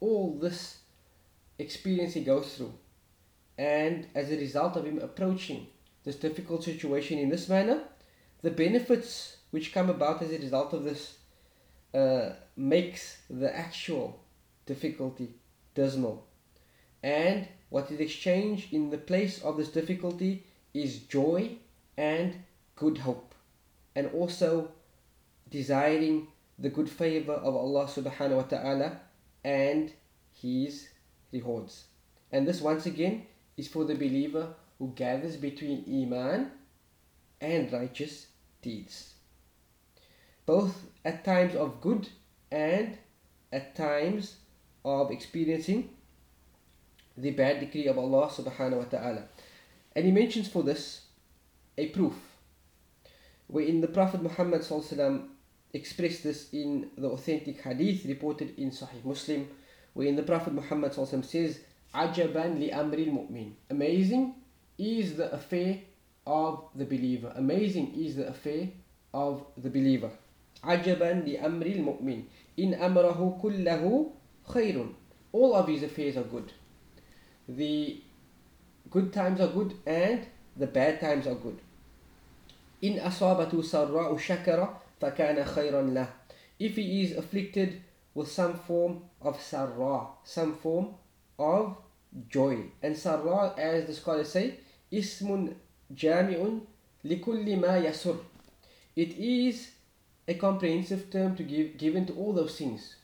[0.00, 0.78] all this
[1.58, 2.74] experience he goes through,
[3.58, 5.66] and as a result of him approaching
[6.04, 7.82] this difficult situation in this manner,
[8.42, 11.16] the benefits which come about as a result of this
[11.92, 14.22] uh, makes the actual
[14.66, 15.34] difficulty
[15.76, 16.26] dismal.
[17.04, 20.42] And what is exchanged in the place of this difficulty
[20.74, 21.52] is joy
[21.96, 22.34] and
[22.74, 23.34] good hope.
[23.94, 24.72] And also
[25.48, 26.26] desiring
[26.58, 29.00] the good favor of Allah subhanahu wa ta'ala
[29.44, 29.92] and
[30.32, 30.88] His
[31.32, 31.84] rewards.
[32.32, 36.50] And this once again is for the believer who gathers between Iman
[37.40, 38.26] and righteous
[38.62, 39.14] deeds.
[40.44, 42.08] Both at times of good
[42.50, 42.98] and
[43.52, 44.36] at times
[44.86, 45.90] of experiencing
[47.18, 49.22] the bad decree of Allah subhanahu wa ta'ala.
[49.96, 51.02] And he mentions for this
[51.76, 52.14] a proof
[53.48, 54.64] wherein the Prophet Muhammad
[55.72, 59.48] expressed this in the authentic hadith reported in Sahih Muslim
[59.94, 61.60] wherein the Prophet Muhammad says
[61.94, 64.34] Ajaban li amri mu'min Amazing
[64.78, 65.80] is the affair
[66.26, 67.32] of the believer.
[67.36, 68.68] Amazing is the affair
[69.14, 70.10] of the believer.
[70.62, 72.24] Ajaban li amri mu'min
[72.56, 74.12] In kullahu
[74.48, 74.94] khairun.
[75.32, 76.52] All of his affairs are good.
[77.48, 78.00] The
[78.90, 81.58] good times are good and the bad times are good.
[82.82, 86.06] In asabatu sarra'u shakara fakana khayran lah.
[86.58, 87.82] If he is afflicted
[88.14, 90.94] with some form of sarra, some form
[91.38, 91.76] of
[92.28, 92.58] joy.
[92.82, 94.54] And sarra, as the scholars say,
[94.90, 95.54] ismun
[95.94, 96.62] jami'un
[97.04, 98.18] likulli ma yasur.
[98.94, 99.70] It is
[100.26, 102.96] a comprehensive term to give given to all those things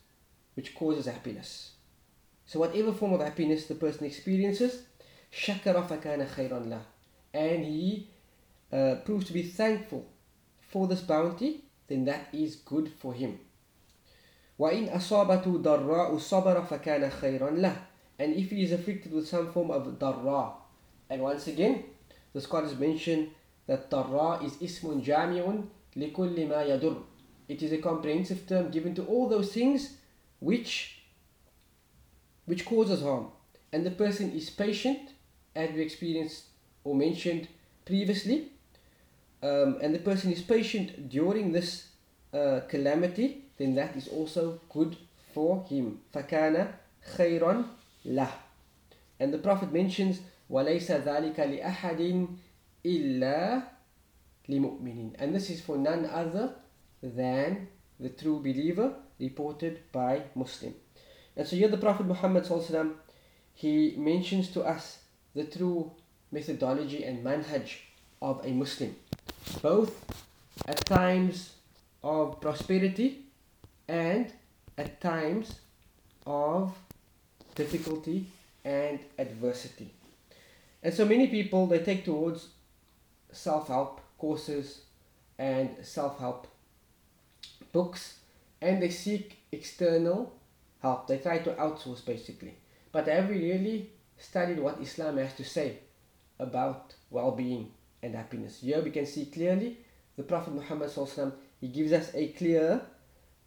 [0.56, 1.72] which causes happiness.
[2.46, 4.84] So whatever form of happiness the person experiences,
[5.32, 6.82] shakara fakana khayran lah.
[7.34, 8.10] And he
[8.72, 10.08] uh, proves to be thankful
[10.70, 13.40] for this bounty, then that is good for him.
[14.60, 17.76] وَإِنْ أَصَابَتُ ضَرَّاءُ صَبَرَ فَكَانَ خَيْرًا لَهُ
[18.18, 20.54] And if he is afflicted with some form of darra,
[21.10, 21.84] and once again,
[22.34, 23.30] the scholars mention
[23.68, 27.04] that darra is ismun jami'un لِكُلِّ مَا يَدُرُّ
[27.48, 29.98] It is a comprehensive term given to all those things
[30.42, 31.00] which
[32.46, 33.28] which causes harm
[33.74, 35.10] and the person is patient
[35.56, 36.44] as we experienced
[36.84, 37.48] or mentioned
[37.86, 38.52] previously
[39.44, 41.88] um, and the person is patient during this
[42.34, 44.96] uh, calamity then that is also good
[45.34, 46.72] for him فَكَانَ
[47.16, 47.66] خَيْرًا
[48.06, 48.32] لَهُ
[49.20, 52.28] and the Prophet mentions وَلَيْسَ ذَلِكَ لِأَحَدٍ
[52.86, 53.64] إِلَّا
[54.50, 56.54] لِمُؤْمِنٍ and this is for none other
[57.02, 57.68] than
[58.00, 60.75] the true believer reported by Muslim.
[61.37, 62.47] And so here the Prophet Muhammad
[63.55, 64.99] he mentions to us
[65.35, 65.93] the true
[66.31, 67.77] methodology and manhaj
[68.21, 68.95] of a Muslim,
[69.63, 69.93] both
[70.67, 71.55] at times
[72.03, 73.27] of prosperity
[73.89, 74.33] and
[74.77, 75.61] at times
[76.27, 76.77] of
[77.55, 78.27] difficulty
[78.65, 79.91] and adversity.
[80.83, 82.49] And so many people they take towards
[83.31, 84.83] self-help courses
[85.39, 86.47] and self-help
[87.73, 88.19] books
[88.63, 90.33] and they seek external
[90.81, 91.09] help.
[91.09, 92.55] They try to outsource basically.
[92.93, 95.79] But they haven't really studied what Islam has to say
[96.39, 98.61] about well-being and happiness.
[98.61, 99.79] Here we can see clearly
[100.17, 100.91] the Prophet Muhammad
[101.61, 102.81] he gives us a clear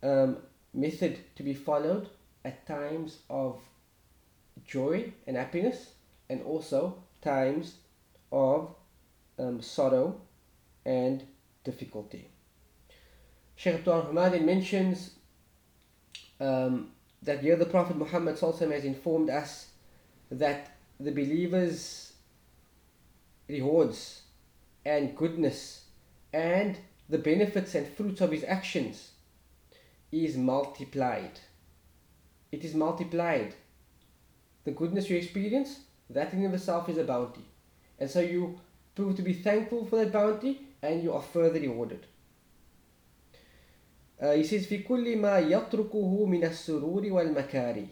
[0.03, 0.37] um,
[0.73, 2.09] method to be followed
[2.43, 3.59] at times of
[4.65, 5.91] joy and happiness
[6.29, 7.75] and also times
[8.31, 8.73] of
[9.39, 10.21] um, sorrow
[10.85, 11.23] and
[11.63, 12.29] difficulty.
[13.55, 15.11] Shaykh Abdul Rahman mentions
[16.39, 16.91] um,
[17.23, 19.69] that here the Prophet Muhammad has informed us
[20.29, 22.13] that the believers'
[23.47, 24.21] rewards
[24.85, 25.85] and goodness
[26.33, 26.77] and
[27.09, 29.11] the benefits and fruits of his actions
[30.11, 31.39] is multiplied.
[32.51, 33.53] It is multiplied.
[34.63, 37.45] The goodness you experience, that in itself is a bounty.
[37.99, 38.59] And so you
[38.95, 42.05] prove to be thankful for that bounty and you are further rewarded.
[44.20, 47.86] Uh, he says في كل ما يتركه من السرور والمكاري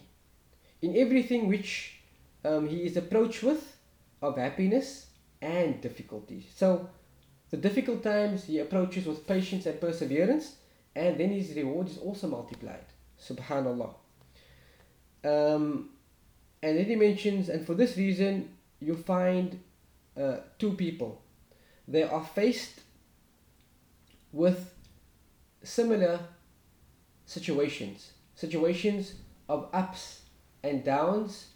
[0.83, 2.01] in everything which
[2.45, 3.77] um, he is approached with
[4.23, 5.07] of happiness
[5.41, 6.47] and difficulty.
[6.55, 6.89] So
[7.51, 10.57] the difficult times he approaches with patience and perseverance
[10.95, 12.85] and then his reward is also multiplied.
[13.21, 13.95] Subhanallah.
[15.25, 15.91] Um,
[16.63, 18.51] and then he mentions, and for this reason,
[18.81, 19.61] you find
[20.21, 21.23] uh, two people.
[21.87, 22.81] They are faced
[24.33, 24.75] with
[25.63, 26.21] similar
[27.27, 29.15] situations, situations
[29.49, 30.23] of ups
[30.63, 31.47] and downs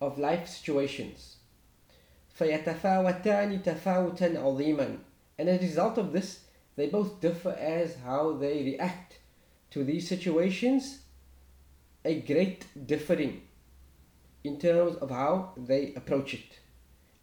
[0.00, 1.36] of life situations.
[2.38, 4.98] فيتفاوتان تفاوتا عظيما
[5.38, 6.44] and as a result of this
[6.76, 9.18] they both differ as how they react
[9.70, 11.00] to these situations
[12.04, 13.42] a great differing
[14.44, 16.60] in terms of how they approach it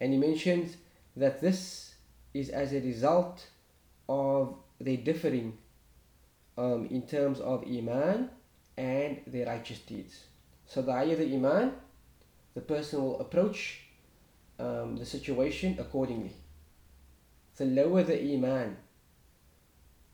[0.02, 0.76] and he mentions
[1.16, 1.96] that this
[2.34, 3.48] is as a result
[4.10, 5.58] of their differing
[6.61, 8.29] um, in terms of iman
[8.77, 10.25] and their righteous deeds
[10.67, 11.73] so the higher the iman
[12.55, 13.81] the person will approach
[14.61, 16.33] um, the situation accordingly.
[17.57, 18.77] The lower the iman,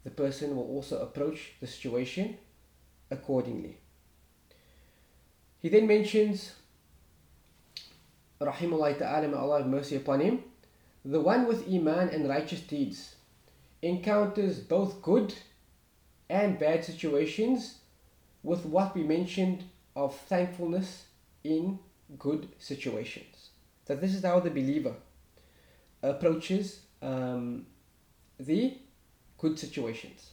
[0.04, 2.36] the person will also approach the situation
[3.10, 3.78] accordingly.
[5.60, 6.52] He then mentions,
[8.40, 10.42] Rahimullah ta'ala, may Allah have mercy upon him,
[11.04, 13.14] the one with iman and righteous deeds
[13.80, 15.34] encounters both good
[16.28, 17.78] and bad situations
[18.42, 19.64] with what we mentioned
[19.94, 21.06] of thankfulness
[21.44, 21.78] in
[22.18, 23.50] good situations.
[23.86, 24.94] That this is how the believer
[26.02, 27.66] approaches um,
[28.38, 28.78] the
[29.38, 30.30] good situations.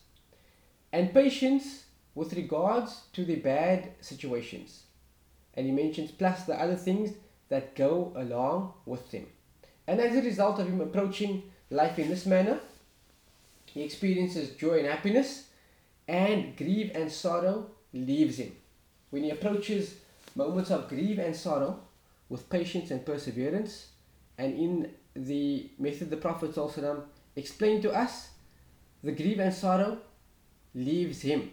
[0.91, 1.86] And patience
[2.16, 4.84] with regards to the bad situations.
[5.56, 7.12] And he mentions plus the other things
[7.50, 9.28] that go along with them.
[9.88, 12.60] And as a result of him approaching life in this manner,
[13.66, 15.50] he experiences joy and happiness,
[16.08, 18.51] and grief and sorrow leaves him.
[19.10, 19.95] When he approaches
[20.36, 21.80] moments of grief and sorrow
[22.30, 23.89] with patience and perseverance.
[24.38, 26.58] And in the method the Prophet
[27.36, 28.30] explained to us,
[29.04, 29.99] the grief and sorrow
[30.74, 31.51] leaves him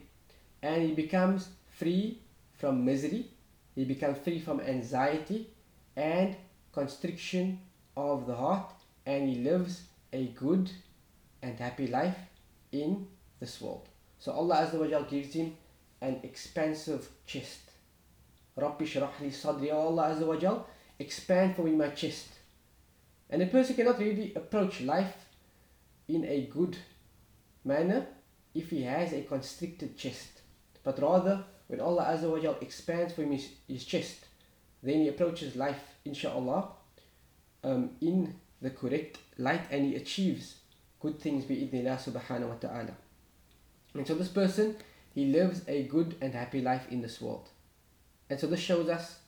[0.62, 2.18] and he becomes free
[2.54, 3.26] from misery,
[3.74, 5.48] he becomes free from anxiety
[5.96, 6.36] and
[6.72, 7.60] constriction
[7.96, 8.72] of the heart,
[9.04, 9.82] and he lives
[10.12, 10.70] a good
[11.42, 12.16] and happy life
[12.72, 13.06] in
[13.40, 13.89] this world.
[14.20, 15.56] So Allah Azza wa Jal gives him
[16.00, 17.70] an expansive chest
[18.60, 20.66] Rabbi shrah li sadri, Allah Azza wa Jal,
[20.98, 22.28] expand for me my chest.
[23.28, 25.14] And a person cannot really approach life
[26.08, 26.76] in a good
[27.64, 28.06] manner
[28.54, 30.42] if he has a constricted chest.
[30.82, 34.26] But rather, when Allah Azza wa Jal expands for him his, his chest,
[34.82, 36.68] then he approaches life, inshallah,
[37.62, 40.56] um, in the correct light and he achieves
[40.98, 42.94] good things bi'idnillah subhanahu wa ta'ala.
[43.94, 44.76] And so this person,
[45.14, 47.48] he lives a good and happy life in this world.
[48.28, 49.18] And so this shows us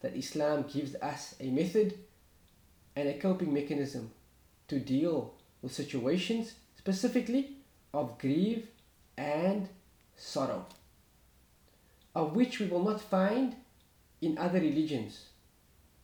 [0.00, 1.98] that Islam gives us a method
[2.94, 4.10] and a coping mechanism
[4.68, 7.56] to deal with situations specifically
[7.94, 8.66] of grief
[9.16, 9.68] and
[10.16, 10.66] sorrow,
[12.14, 13.56] of which we will not find
[14.20, 15.26] in other religions,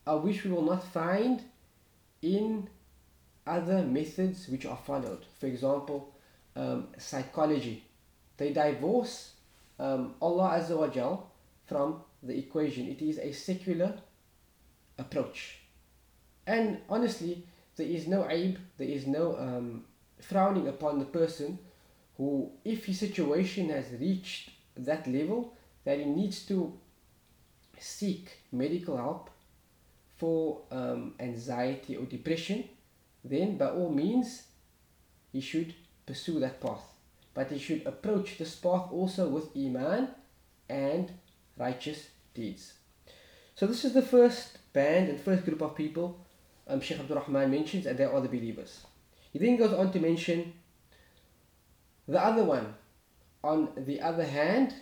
[0.05, 1.41] of which we will not find
[2.21, 2.69] in
[3.47, 5.25] other methods which are followed.
[5.39, 6.13] For example,
[6.55, 7.85] um, psychology.
[8.39, 9.33] They divorce
[9.77, 11.29] um, Allah Azza wa Jal
[11.65, 12.87] from the equation.
[12.87, 13.93] It is a secular
[14.97, 15.59] approach.
[16.47, 19.83] And honestly, there is no aib, there is no um,
[20.21, 21.59] frowning upon the person
[22.17, 26.73] who, if his situation has reached that level, that he needs to
[27.77, 29.29] seek medical help
[30.15, 32.63] for um, anxiety or depression,
[33.23, 34.43] then by all means
[35.31, 35.73] he should
[36.05, 36.88] pursue that path.
[37.39, 40.09] But he should approach this path also with Iman
[40.67, 41.09] and
[41.57, 42.73] righteous deeds.
[43.55, 46.19] So this is the first band and first group of people
[46.67, 48.81] um, Sheikh Abdul Rahman mentions, and they are the believers.
[49.31, 50.51] He then goes on to mention
[52.09, 52.73] the other one,
[53.41, 54.73] on the other hand,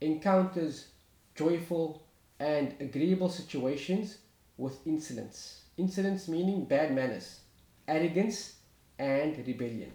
[0.00, 0.86] encounters
[1.34, 2.06] joyful
[2.40, 4.16] and agreeable situations
[4.56, 5.64] with insolence.
[5.76, 7.40] Insolence meaning bad manners,
[7.86, 8.54] arrogance,
[8.98, 9.92] and rebellion.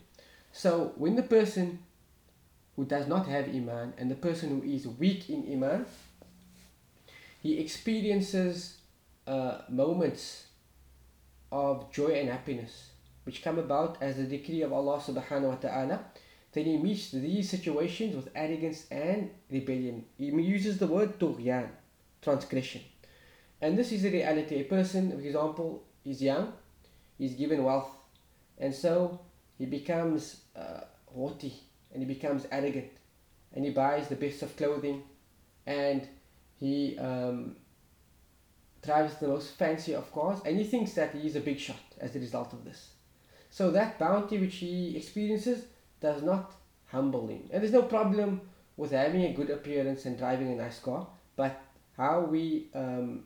[0.60, 1.80] So when the person
[2.76, 5.86] who does not have iman and the person who is weak in iman,
[7.42, 8.76] he experiences
[9.26, 10.48] uh, moments
[11.50, 12.90] of joy and happiness
[13.24, 16.02] which come about as the decree of Allah subhanahu wa ta'ala.
[16.52, 20.04] Then he meets these situations with arrogance and rebellion.
[20.18, 21.70] He uses the word tughyan
[22.22, 22.82] transgression.
[23.62, 24.60] And this is the reality.
[24.60, 26.52] A person for example is young
[27.18, 27.96] is given wealth.
[28.58, 29.22] And so
[29.60, 30.82] he becomes uh,
[31.14, 31.54] haughty
[31.94, 32.92] and he becomes arrogant
[33.54, 35.04] and he buys the best of clothing
[35.68, 36.08] and
[36.60, 37.56] he um,
[38.82, 41.84] drives the most fancy of cars and he thinks that he is a big shot
[42.00, 42.90] as a result of this.
[43.52, 45.66] So that bounty which he experiences
[46.00, 46.54] does not
[46.88, 47.50] humble him.
[47.52, 48.42] And there's no problem
[48.78, 51.62] with having a good appearance and driving a nice car, but
[51.98, 53.26] how we um,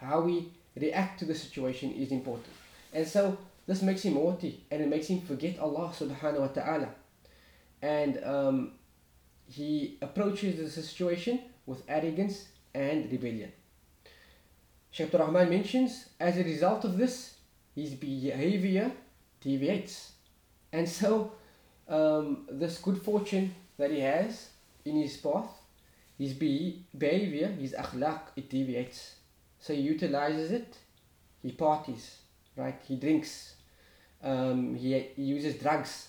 [0.00, 2.54] how we react to the situation is important.
[2.92, 6.88] And so this makes him haughty and it makes him forget Allah subhanahu wa ta'ala.
[7.80, 8.72] And um,
[9.46, 13.52] he approaches the situation with arrogance and rebellion.
[14.90, 17.36] Shaykh Rahman mentions, as a result of this,
[17.74, 18.92] his behavior
[19.40, 20.12] deviates.
[20.72, 21.32] And so,
[21.88, 24.50] um, this good fortune that he has
[24.84, 25.50] in his path,
[26.18, 29.16] his be- behavior, his akhlaq, it deviates.
[29.58, 30.76] So he utilizes it,
[31.42, 32.18] he parties,
[32.56, 32.80] right?
[32.86, 33.54] He drinks,
[34.22, 36.08] um, he, he uses drugs.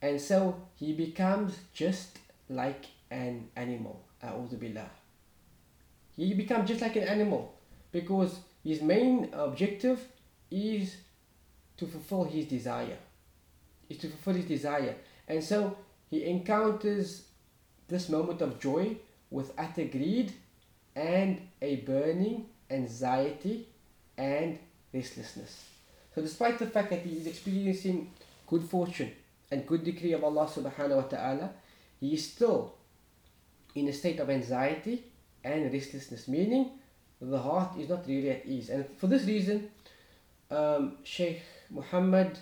[0.00, 4.04] And so he becomes just like an animal.
[4.58, 4.90] Billah.
[6.16, 7.54] He becomes just like an animal
[7.90, 10.00] because his main objective
[10.50, 10.96] is
[11.76, 12.98] to fulfill his desire.
[13.88, 14.94] Is to fulfill his desire.
[15.26, 15.76] And so
[16.08, 17.24] he encounters
[17.88, 18.96] this moment of joy
[19.30, 20.32] with utter greed
[20.94, 23.68] and a burning anxiety
[24.16, 24.58] and
[24.92, 25.64] restlessness.
[26.14, 28.10] So despite the fact that he is experiencing
[28.46, 29.12] good fortune
[29.50, 31.50] and good decree of Allah subhanahu wa ta'ala,
[32.00, 32.74] he is still
[33.74, 35.04] in a state of anxiety
[35.44, 36.70] and restlessness, meaning
[37.20, 38.68] the heart is not really at ease.
[38.68, 39.70] And for this reason,
[40.50, 42.38] um, Sheikh Muhammad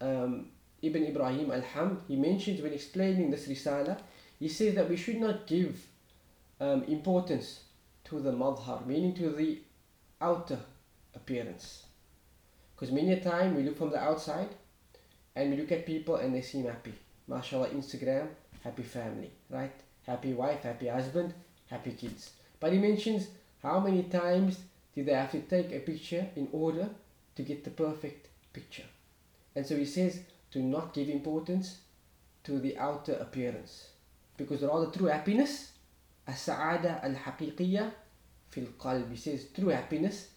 [0.00, 0.46] um,
[0.82, 3.98] Ibn Ibrahim Al Hamd, he mentions when explaining this Risala,
[4.38, 5.86] he says that we should not give
[6.60, 7.60] um, importance
[8.04, 9.58] to the madhar, meaning to the
[10.20, 10.58] outer
[11.16, 11.84] appearance.
[12.74, 14.50] Because many a time we look from the outside
[15.34, 16.94] and we look at people and they seem happy.
[17.28, 18.28] MashaAllah, Instagram,
[18.62, 19.74] happy family, right?
[20.06, 21.34] Happy wife, happy husband,
[21.66, 22.30] happy kids.
[22.60, 23.28] But he mentions
[23.62, 24.60] how many times
[24.94, 26.88] did they have to take a picture in order
[27.34, 28.84] to get the perfect picture.
[29.54, 30.20] And so he says
[30.52, 31.78] to not give importance
[32.44, 33.88] to the outer appearance.
[34.36, 35.72] Because rather true happiness,
[36.26, 37.90] as-sa'ada al-haqiqiyya
[38.50, 39.10] fil qalb.
[39.10, 40.28] He says true happiness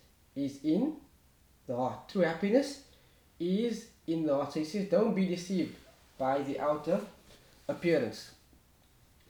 [0.45, 0.93] is in
[1.67, 2.09] the heart.
[2.09, 2.83] True happiness
[3.39, 4.53] is in the heart.
[4.53, 5.75] So he says don't be deceived
[6.17, 6.99] by the outer
[7.67, 8.31] appearance.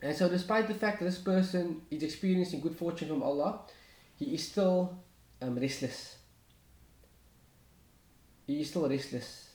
[0.01, 3.59] And so despite the fact that this person is experiencing good fortune from Allah,
[4.15, 4.97] he is still
[5.41, 6.17] um, restless.
[8.47, 9.49] He is still restless.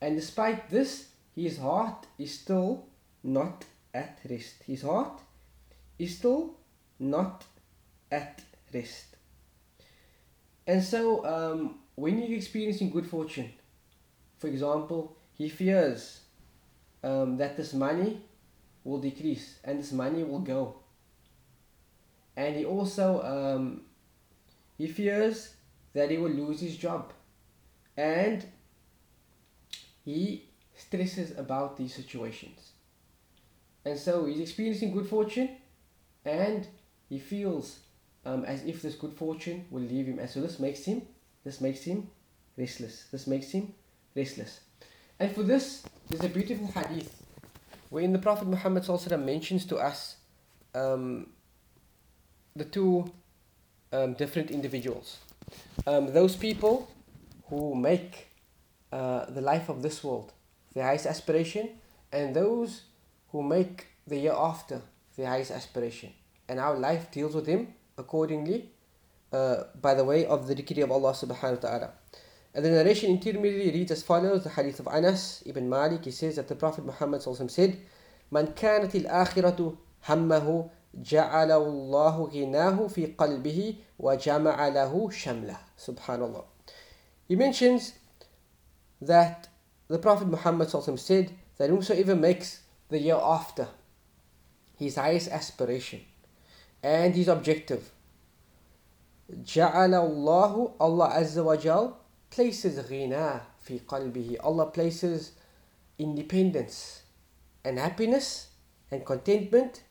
[0.00, 2.86] And despite this, his heart is still
[3.22, 3.64] not
[3.94, 4.64] at rest.
[4.66, 5.20] His heart
[5.98, 6.56] is still
[6.98, 7.44] not
[8.10, 8.42] at
[8.74, 9.11] rest.
[10.72, 13.52] And so, um, when you're experiencing good fortune,
[14.38, 16.20] for example, he fears
[17.04, 18.22] um, that this money
[18.82, 20.76] will decrease and this money will go.
[22.38, 23.82] And he also um,
[24.78, 25.54] he fears
[25.92, 27.12] that he will lose his job,
[27.94, 28.42] and
[30.06, 32.70] he stresses about these situations.
[33.84, 35.50] And so he's experiencing good fortune,
[36.24, 36.66] and
[37.10, 37.80] he feels
[38.24, 40.18] um, as if this good fortune will leave him.
[40.18, 41.02] And so this makes him
[41.44, 42.08] this makes him
[42.56, 43.06] restless.
[43.10, 43.74] This makes him
[44.14, 44.60] restless.
[45.18, 47.22] And for this, there's a beautiful hadith
[47.90, 48.86] wherein the Prophet Muhammad
[49.18, 50.16] mentions to us
[50.74, 51.26] um,
[52.54, 53.10] the two
[53.92, 55.18] um, different individuals.
[55.86, 56.90] Um, those people
[57.46, 58.28] who make
[58.92, 60.32] uh, the life of this world
[60.74, 61.68] their highest aspiration,
[62.12, 62.82] and those
[63.30, 64.80] who make the hereafter
[65.16, 66.10] their highest aspiration.
[66.48, 68.70] And our life deals with them accordingly
[69.32, 71.90] uh, by the way of the decree of Allah subhanahu wa ta'ala.
[72.54, 76.04] And the narration intermediately reads as follows the hadith of Anas ibn Malik.
[76.04, 77.78] He says that the Prophet Muhammad said,
[78.30, 79.76] من كانت الآخرة
[80.08, 86.44] همه جعل الله غناه في قلبه وجمع له شمله Subhanallah.
[87.26, 87.94] He mentions
[89.00, 89.48] that
[89.88, 93.68] the Prophet Muhammad said that whosoever makes the hereafter
[94.76, 96.00] his highest aspiration
[96.83, 97.91] and his objective
[99.31, 101.97] جعل الله Allah Azza wa Jal
[102.29, 104.37] places ghina في قلبه.
[104.43, 105.31] Allah places
[105.99, 107.01] independence
[107.65, 108.47] and happiness
[108.91, 109.83] and contentment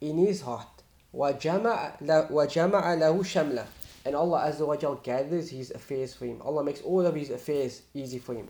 [0.00, 0.82] in his heart.
[1.14, 3.66] وَجَمَعَ لَهُ شَمْلًا
[4.04, 6.40] And Allah Azza wa Jal gathers his affairs for him.
[6.42, 8.46] Allah makes all of his affairs easy for him.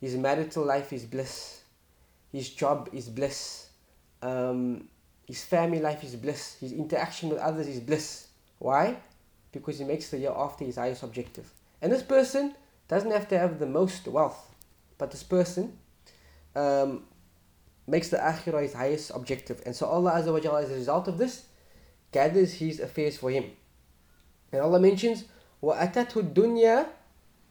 [0.00, 1.62] His marital life is bliss.
[2.32, 3.68] His job is bliss.
[4.20, 4.88] Um,
[5.33, 6.57] his family life is bliss.
[6.59, 8.27] His interaction with others is bliss.
[8.59, 8.97] Why?
[9.51, 11.51] Because he makes the hereafter his highest objective.
[11.81, 12.53] And this person
[12.87, 14.53] doesn't have to have the most wealth,
[14.99, 15.75] but this person
[16.55, 17.05] um,
[17.87, 19.59] makes the akhirah his highest objective.
[19.65, 21.45] And so Allah Azza wa Jalla, as a result of this,
[22.11, 23.45] gathers his affairs for him.
[24.51, 25.23] And Allah mentions,
[25.63, 26.85] وَأَتَتْهُ الدُّنْيَا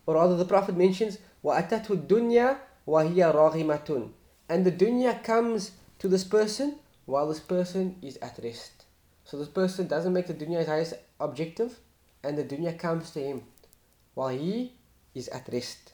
[0.06, 4.10] Or rather the Prophet mentions, وَأَتَتْهُ الدُّنْيَا وَهِيَ رَاغِمَةٌ
[4.48, 8.85] And the dunya comes to this person while this person is at rest.
[9.25, 11.79] So this person doesn't make the dunya his highest objective,
[12.23, 13.43] and the dunya comes to him
[14.13, 14.73] while he
[15.13, 15.93] is at rest.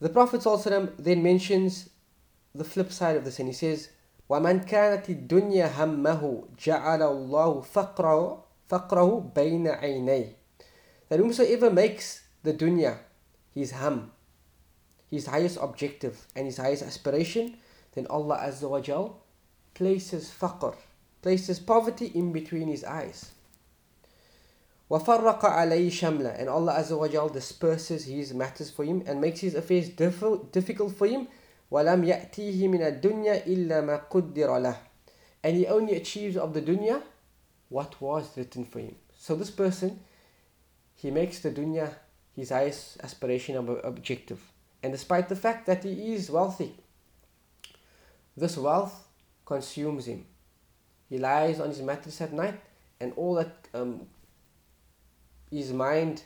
[0.00, 1.90] The Prophet ﷺ then mentions
[2.54, 3.88] the flip side of this and he says,
[4.28, 10.34] وَمَنْ كَانَتِ الدُّنْيَا هَمَّهُ جَعَلَ اللَّهُ فَقْرَهُ, فقره بَيْنَ عَيْنَيْهِ
[11.08, 12.98] That whomsoever makes the dunya
[13.54, 14.10] his hum,
[15.10, 17.58] his highest objective and his highest aspiration,
[17.96, 19.20] then Allah Azza wa Jal
[19.74, 20.74] places faqr,
[21.22, 23.30] places poverty in between his eyes.
[24.90, 29.40] وَفَرَّقَ عَلَيْهِ شَمْلًا And Allah Azza wa Jal disperses his matters for him and makes
[29.40, 31.28] his affairs difficult for him.
[31.70, 34.76] وَلَمْ يَأْتِيهِ مِنَ الدُّنْيَا إِلَّا مَا قُدِّرَ لَهُ
[35.42, 37.02] And he only achieves of the dunya
[37.70, 38.96] what was written for him.
[39.16, 40.00] So this person,
[40.94, 41.94] he makes the dunya
[42.36, 44.40] his highest aspiration of objective.
[44.82, 46.74] And despite the fact that he is wealthy,
[48.37, 49.07] this wealth
[49.45, 50.25] consumes him.
[51.09, 52.59] He lies on his mattress at night
[53.01, 54.07] and all that um,
[55.51, 56.23] his mind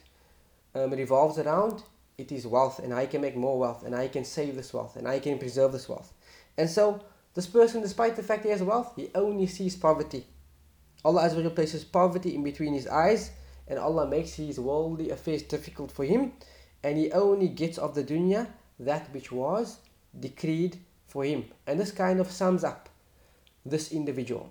[0.76, 1.84] um, revolves around,
[2.18, 4.95] it is wealth, and I can make more wealth, and I can save this wealth,
[4.95, 6.14] and I can preserve this wealth.
[6.57, 7.01] And so,
[7.34, 10.26] this person, despite the fact he has wealth, he only sees poverty.
[11.03, 13.32] Allah Azza places poverty in between his eyes,
[13.68, 16.34] and Allah makes his worldly affairs difficult for him,
[16.84, 18.47] and he only gets of the dunya
[18.80, 19.78] that which was
[20.20, 20.78] decreed
[21.12, 21.45] for him.
[21.68, 22.88] And this kind of sums up
[23.66, 24.49] this individual.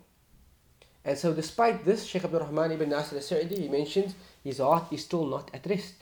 [1.05, 5.05] And so, despite this, Shaykh Abdul Rahman ibn Nasir al he mentions his heart is
[5.05, 5.95] still not at rest.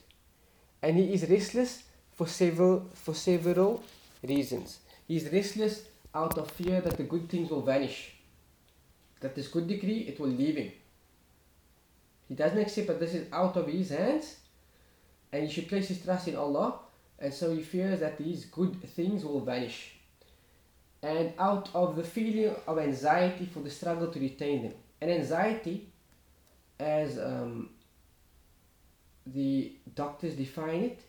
[0.83, 3.83] And he is restless for several, for several
[4.23, 4.81] reasons.
[5.07, 8.15] He is restless out of fear that the good things will vanish,
[9.21, 10.73] that this good decree, it will leave him.
[12.29, 14.37] He doesn't accept that this is out of his hands,
[15.33, 16.81] and he should place his trust in Allah,
[17.21, 19.98] and so he fears that these good things will vanish.
[21.03, 24.75] And out of the feeling of anxiety for the struggle to retain them.
[25.01, 25.89] And anxiety,
[26.81, 27.71] as um,
[29.27, 31.01] the doctors define it,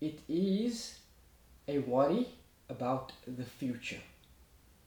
[0.00, 0.98] it is
[1.66, 2.28] a worry
[2.68, 4.00] about the future.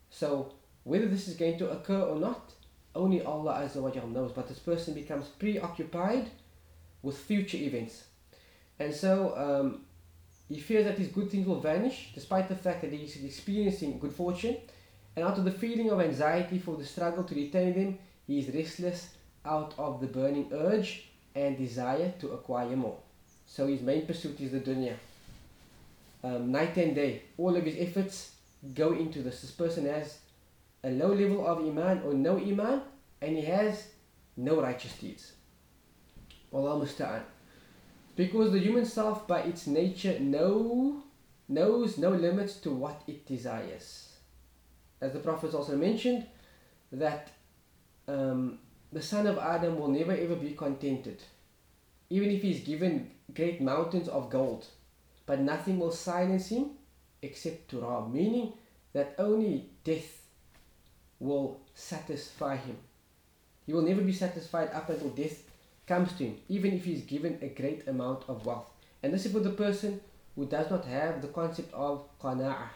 [0.09, 0.53] So,
[0.83, 2.53] whether this is going to occur or not,
[2.95, 4.31] only Allah Azza knows.
[4.31, 6.29] But this person becomes preoccupied
[7.01, 8.03] with future events.
[8.79, 9.85] And so, um,
[10.51, 13.97] he fears that his good things will vanish, despite the fact that he is experiencing
[13.99, 14.57] good fortune.
[15.15, 18.53] And out of the feeling of anxiety for the struggle to retain them, he is
[18.53, 19.09] restless
[19.45, 22.97] out of the burning urge and desire to acquire more.
[23.47, 24.95] So his main pursuit is the dunya.
[26.23, 28.31] Um, night and day, all of his efforts
[28.73, 29.41] go into this.
[29.41, 30.19] This person has
[30.83, 32.81] a low level of iman or no iman,
[33.21, 33.87] and he has
[34.35, 35.31] no righteous deeds.
[36.53, 37.21] Allah musta'an.
[38.15, 41.03] Because the human self, by its nature, know,
[41.47, 44.17] knows no limits to what it desires.
[44.99, 46.25] As the Prophet also mentioned,
[46.91, 47.31] that
[48.07, 48.59] um,
[48.91, 51.21] the son of Adam will never ever be contented,
[52.09, 54.65] even if he's given great mountains of gold,
[55.25, 56.71] but nothing will silence him
[57.21, 58.53] except turab, meaning
[58.93, 60.23] that only death
[61.19, 62.77] will satisfy him.
[63.65, 65.43] He will never be satisfied up until death
[65.91, 68.69] comes to him, even if he's given a great amount of wealth.
[69.01, 69.99] And this is for the person
[70.35, 72.69] who does not have the concept of qana'ah.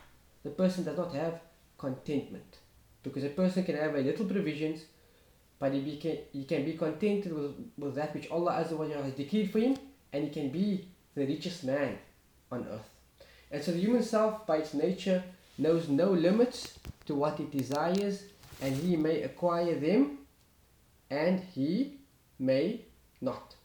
[0.43, 1.39] The person does not have
[1.78, 2.51] contentment.
[3.03, 4.82] Because a person can have a little provisions
[5.59, 9.51] but he, can, he can be contented with, with that which Allah Azza has decreed
[9.51, 9.78] for him,
[10.11, 11.97] and he can be the richest man
[12.51, 12.89] on earth.
[13.51, 15.24] And so the human self, by its nature,
[15.57, 18.26] knows no limits to what it desires,
[18.61, 20.20] and he may acquire them,
[21.09, 21.99] and he
[22.38, 22.82] may
[23.22, 23.55] not.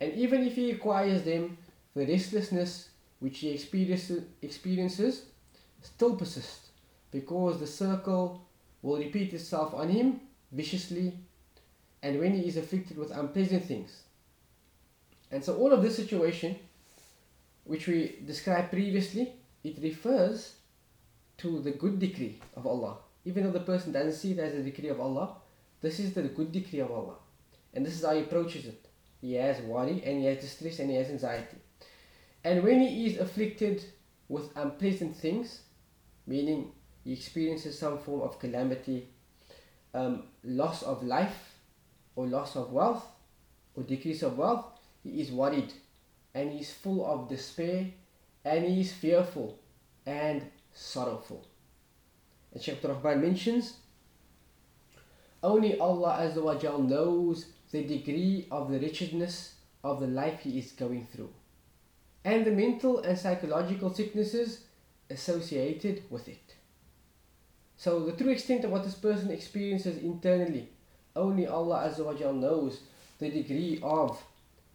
[0.00, 1.58] And even if he acquires them,
[1.94, 5.22] the restlessness which he experiences,
[5.82, 6.70] still persists,
[7.10, 8.46] because the circle
[8.82, 10.20] will repeat itself on him
[10.52, 11.12] viciously
[12.02, 14.02] and when he is afflicted with unpleasant things.
[15.30, 16.56] And so all of this situation
[17.64, 19.32] which we described previously,
[19.62, 20.54] it refers
[21.38, 22.96] to the good decree of Allah.
[23.24, 25.36] Even though the person doesn't see it as a decree of Allah,
[25.80, 27.16] this is the good decree of Allah.
[27.74, 28.86] And this is how he approaches it.
[29.20, 31.56] He has worry and he has distress and he has anxiety.
[32.42, 33.84] And when he is afflicted
[34.28, 35.60] with unpleasant things,
[36.26, 36.72] meaning
[37.04, 39.08] he experiences some form of calamity,
[39.92, 41.54] um, loss of life,
[42.16, 43.04] or loss of wealth,
[43.74, 44.64] or decrease of wealth,
[45.02, 45.72] he is worried
[46.34, 47.86] and he is full of despair
[48.44, 49.58] and he is fearful
[50.06, 50.42] and
[50.72, 51.46] sorrowful.
[52.52, 53.74] And Shaykh Rahman mentions
[55.42, 60.58] only Allah Azza wa Jal knows the degree of the wretchedness of the life he
[60.58, 61.30] is going through
[62.24, 64.64] and the mental and psychological sicknesses
[65.08, 66.56] associated with it.
[67.76, 70.68] So the true extent of what this person experiences internally,
[71.16, 71.92] only Allah
[72.34, 72.80] knows
[73.18, 74.22] the degree of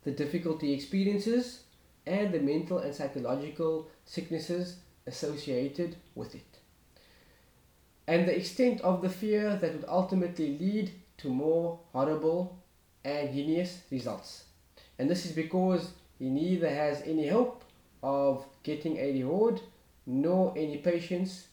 [0.03, 1.61] the difficulty experiences
[2.05, 4.77] and the mental and psychological sicknesses
[5.07, 6.59] associated with it.
[8.07, 12.59] And the extent of the fear that would ultimately lead to more horrible
[13.05, 14.45] and heinous results.
[14.99, 17.63] And this is because he neither has any hope
[18.01, 19.61] of getting a reward
[20.05, 21.47] nor any patience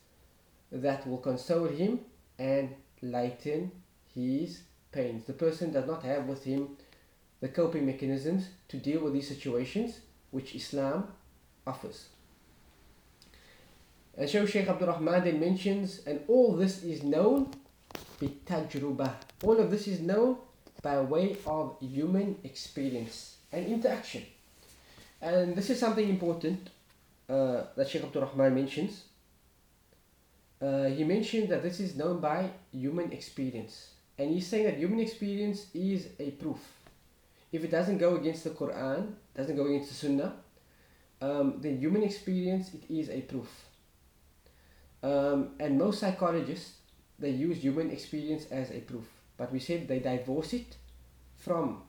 [0.71, 2.01] that will console him
[2.39, 3.71] and lighten
[4.15, 5.25] his pains.
[5.27, 6.77] The person does not have with him
[7.41, 10.01] the coping mechanisms to deal with these situations
[10.31, 11.09] which Islam
[11.67, 12.09] offers.
[14.17, 17.51] And so Shaykh Abdul Rahman then mentions, and all this is known.
[19.43, 20.37] All of this is known
[20.83, 24.23] by way of human experience and interaction.
[25.21, 26.69] And this is something important
[27.29, 29.05] uh, that Shaykh Abdul Rahman mentions.
[30.61, 33.95] Uh, he mentioned that this is known by human experience.
[34.19, 36.59] And he's saying that human experience is a proof.
[37.53, 40.35] If it doesn't go against the Quran, doesn't go against the Sunnah,
[41.21, 43.49] um, then human experience, it is a proof.
[45.03, 46.75] Um, and most psychologists,
[47.19, 49.07] they use human experience as a proof.
[49.43, 50.77] But we said they divorce it
[51.37, 51.83] from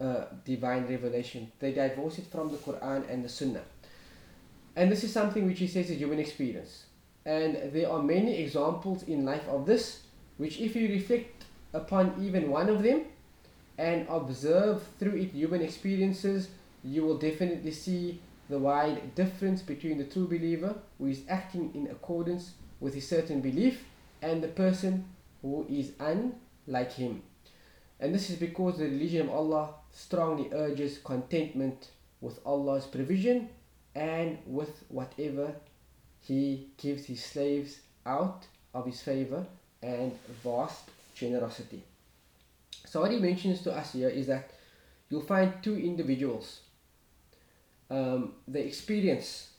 [0.00, 1.52] uh, divine revelation.
[1.60, 3.62] They divorce it from the Quran and the Sunnah.
[4.74, 6.86] And this is something which he says is human experience.
[7.24, 10.00] And there are many examples in life of this,
[10.36, 13.04] which if you reflect upon even one of them
[13.78, 16.48] and observe through it human experiences,
[16.82, 21.86] you will definitely see the wide difference between the true believer who is acting in
[21.86, 23.84] accordance with a certain belief
[24.22, 25.04] and the person
[25.40, 25.92] who is
[26.70, 27.22] unlike him.
[27.98, 31.90] And this is because the religion of Allah strongly urges contentment
[32.20, 33.48] with Allah's provision
[33.94, 35.52] and with whatever
[36.22, 39.44] He gives His slaves out of His favor
[39.82, 40.12] and
[40.44, 41.82] vast generosity.
[42.86, 44.50] So, what He mentions to us here is that
[45.08, 46.60] you'll find two individuals.
[47.90, 49.50] Um, they experience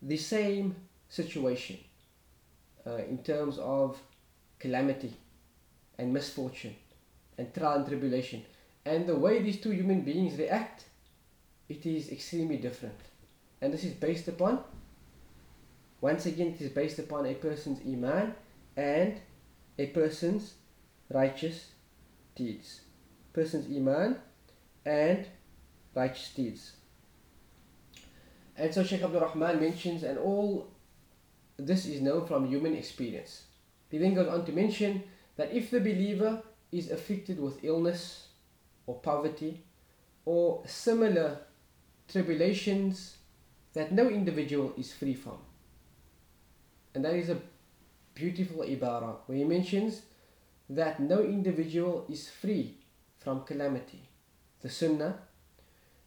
[0.00, 0.74] the same
[1.08, 1.78] situation
[2.86, 3.98] uh, in terms of
[4.58, 5.12] calamity
[5.98, 6.74] and misfortune
[7.38, 8.44] and trial and tribulation.
[8.84, 10.84] And the way these two human beings react,
[11.68, 12.98] it is extremely different.
[13.60, 14.62] And this is based upon,
[16.00, 18.34] once again, it is based upon a person's iman
[18.76, 19.20] and
[19.78, 20.54] a person's
[21.10, 21.70] righteous
[22.34, 22.80] deeds.
[23.32, 24.16] Person's iman
[24.84, 25.26] and
[25.94, 26.72] righteous deeds.
[28.56, 30.68] And so Sheikh Abdul Rahman mentions, and all
[31.56, 33.44] this is known from human experience.
[33.90, 35.04] He then goes on to mention
[35.36, 38.28] that if the believer is afflicted with illness
[38.86, 39.62] or poverty
[40.24, 41.38] or similar
[42.08, 43.16] tribulations
[43.72, 45.38] that no individual is free from.
[46.94, 47.40] And that is a
[48.14, 50.02] beautiful ibara where he mentions
[50.70, 52.76] that no individual is free
[53.18, 54.08] from calamity.
[54.60, 55.18] The sunnah,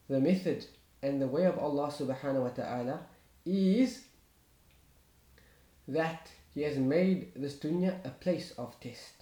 [0.09, 0.65] the method
[1.01, 2.99] and the way of Allah subhanahu wa ta'ala
[3.45, 4.03] is
[5.87, 9.16] that He has made this dunya a place of test.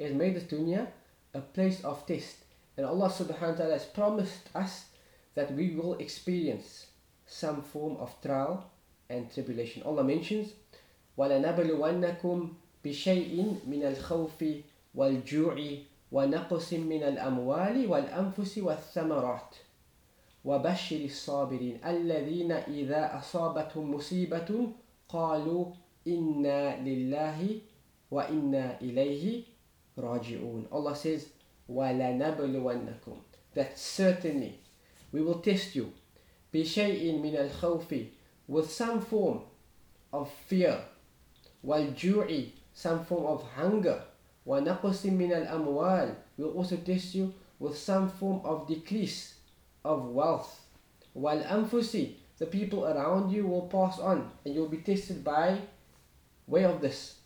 [0.00, 0.86] He has made this dunya
[1.34, 2.36] a place of test.
[2.76, 4.86] And Allah subhanahu wa ta'ala has promised us
[5.34, 6.86] that we will experience
[7.26, 8.70] some form of trial
[9.08, 9.82] and tribulation.
[9.84, 10.52] Allah mentions,
[11.18, 14.62] وَلَنَبْلُوَنَّكُمْ بِشَيْءٍ مِنَ الْخَوْفِ
[14.94, 15.56] وَالْجُوعِ
[16.12, 19.56] ونقص من الأموال والأنفس والثمرات
[20.44, 24.70] وبشر الصابرين الذين إذا أصابتهم مصيبة
[25.08, 25.66] قالوا
[26.06, 27.58] إنا لله
[28.10, 29.42] وإنا إليه
[29.98, 30.66] raji'un.
[30.70, 31.28] Allah says,
[31.70, 33.16] وَلَنَبْلُوَنَّكُمْ
[33.54, 34.60] That certainly
[35.12, 35.92] we will test you.
[36.52, 38.08] بِشَيْءٍ مِنَ الْخَوْفِ
[38.48, 39.40] With some form
[40.12, 40.80] of fear.
[41.64, 44.02] وَالْجُوعِ Some form of hunger.
[44.46, 49.34] وَنَقْصٍ مِنَ الْأَمْوَالِ We'll also test you with some form of decrease
[49.84, 50.60] of wealth.
[51.16, 55.60] وَالْأَنفُسِ The people around you will pass on and you'll be tested by
[56.46, 57.16] way of this.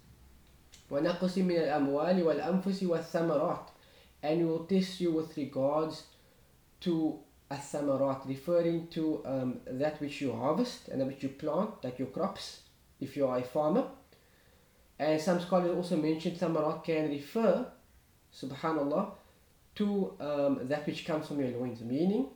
[0.91, 3.67] وَنَقْصِ مِنَ الْأَمْوَالِ وَالْأَنفُسِ وَالثَّمَرَاتِ
[4.23, 6.05] And we will test you with regards
[6.81, 11.99] to الثمرات referring to um, that which you harvest and that which you plant like
[11.99, 12.61] your crops
[13.01, 13.87] if you are a farmer
[14.99, 17.67] and some scholars also mention thamarat can refer
[18.33, 19.11] subhanallah
[19.75, 22.29] to um, that which comes from your loins meaning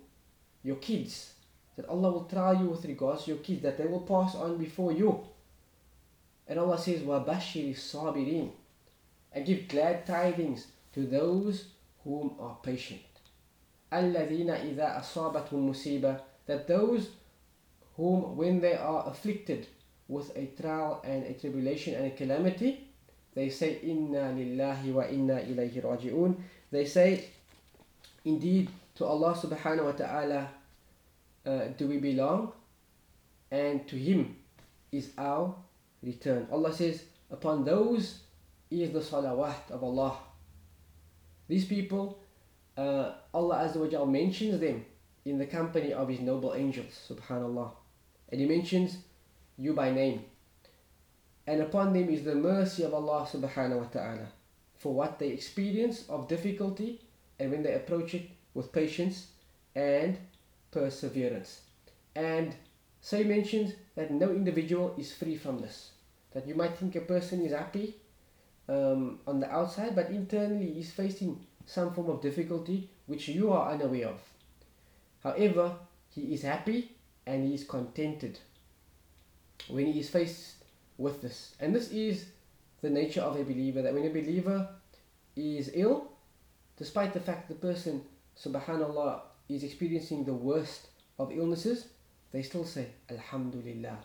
[0.65, 1.35] your kids
[1.77, 4.59] that Allah will try you with regards to your kids that they will pass on
[4.59, 5.25] before you
[6.49, 8.51] and Allah says وَبَشِّرِ الصَّابِرِينَ
[9.33, 11.67] and give glad tidings to those
[12.05, 13.01] whom are patient
[13.95, 17.11] الَّذِينَ إِذَا أَصَابَتْهُمْ مُصِيبَةٌ That those
[17.97, 19.67] whom when they are afflicted
[20.09, 22.89] with a trial and a tribulation and a calamity,
[23.35, 26.37] they say, Inna lillahi wa inna ilayhi raji'un.
[26.71, 27.25] They say,
[28.25, 30.49] Indeed, to Allah subhanahu wa ta'ala
[31.47, 32.53] uh, do we belong,
[33.51, 34.37] and to Him
[34.93, 35.55] is our
[36.04, 36.48] return.
[36.52, 38.22] Allah says, Upon those
[38.72, 40.18] is the salawat of Allah.
[41.48, 42.20] These people
[42.80, 44.86] uh, Allah Azza wa mentions them
[45.26, 47.72] in the company of His noble angels, subhanallah.
[48.30, 48.98] And He mentions
[49.58, 50.24] you by name.
[51.46, 54.28] And upon them is the mercy of Allah subhanahu wa ta'ala
[54.78, 57.02] for what they experience of difficulty
[57.40, 59.28] and when they approach it with patience
[59.76, 60.18] and
[60.72, 61.62] perseverance.
[62.16, 62.56] And
[63.02, 65.92] so he mentions that no individual is free from this.
[66.34, 67.96] That you might think a person is happy
[68.68, 73.72] um, on the outside, but internally he's facing some form of difficulty which you are
[73.72, 74.22] unaware of.
[75.24, 75.76] However,
[76.10, 76.92] he is happy
[77.26, 78.40] and he is contented
[79.68, 80.56] when he is faced
[80.98, 81.56] with this.
[81.60, 82.26] And this is
[82.82, 84.70] the nature of a believer that when a believer
[85.36, 86.12] is ill,
[86.78, 88.02] despite the fact the person,
[88.38, 90.88] subhanallah, is experiencing the worst
[91.18, 91.88] of illnesses,
[92.32, 93.98] they still say Alhamdulillah.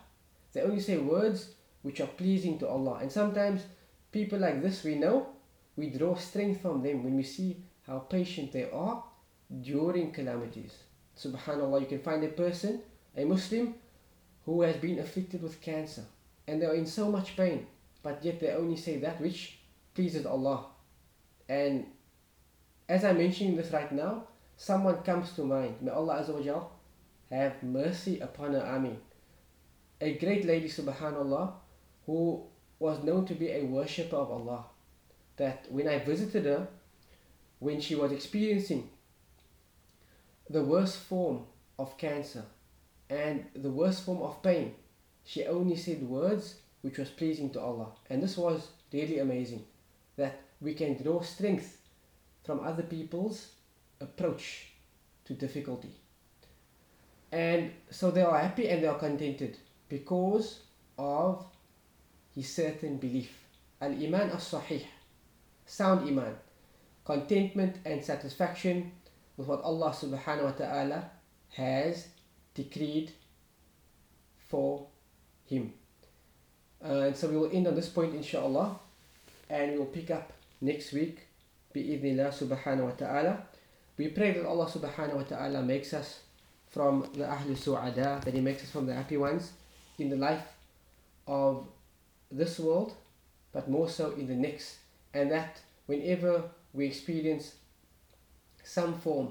[0.53, 1.49] They only say words
[1.81, 2.99] which are pleasing to Allah.
[3.01, 3.61] And sometimes
[4.11, 5.27] people like this we know
[5.75, 9.03] we draw strength from them when we see how patient they are
[9.61, 10.73] during calamities.
[11.17, 12.81] Subhanallah, you can find a person,
[13.15, 13.75] a Muslim,
[14.45, 16.03] who has been afflicted with cancer
[16.47, 17.65] and they are in so much pain,
[18.03, 19.59] but yet they only say that which
[19.93, 20.65] pleases Allah.
[21.49, 21.85] And
[22.87, 24.25] as I'm mentioning this right now,
[24.57, 25.81] someone comes to mind.
[25.81, 26.67] May Allah Azza
[27.35, 28.61] have mercy upon her.
[28.61, 28.97] Ameen.
[30.01, 31.53] A great lady, subhanallah,
[32.05, 32.43] who
[32.79, 34.65] was known to be a worshipper of Allah
[35.37, 36.67] that when I visited her,
[37.59, 38.89] when she was experiencing
[40.49, 41.45] the worst form
[41.79, 42.43] of cancer
[43.09, 44.75] and the worst form of pain,
[45.23, 47.91] she only said words which was pleasing to Allah.
[48.09, 49.65] And this was really amazing
[50.17, 51.77] that we can draw strength
[52.43, 53.47] from other people's
[53.99, 54.67] approach
[55.25, 55.89] to difficulty.
[57.31, 59.57] And so they are happy and they are contented
[59.89, 60.61] because
[60.97, 61.45] of
[62.33, 63.31] his certain belief.
[63.81, 64.83] Al-Iman as-Sahih
[65.65, 66.35] sound iman,
[67.03, 68.91] contentment and satisfaction
[69.37, 71.09] with what Allah subhanahu wa ta'ala
[71.53, 72.07] has
[72.53, 73.11] decreed
[74.47, 74.87] for
[75.45, 75.73] him.
[76.83, 78.79] Uh, and so we will end on this point inshallah
[79.49, 81.27] and we will pick up next week
[81.73, 83.43] bi'idhnillah subhanahu wa ta'ala.
[83.97, 86.21] We pray that Allah subhanahu wa ta'ala makes us
[86.75, 89.53] from the Ahlul Su'ada, that He makes us from the happy ones
[89.97, 90.45] in the life
[91.25, 91.65] of
[92.29, 92.93] this world,
[93.53, 94.75] but more so in the next
[95.13, 97.55] and that whenever we experience
[98.63, 99.29] some form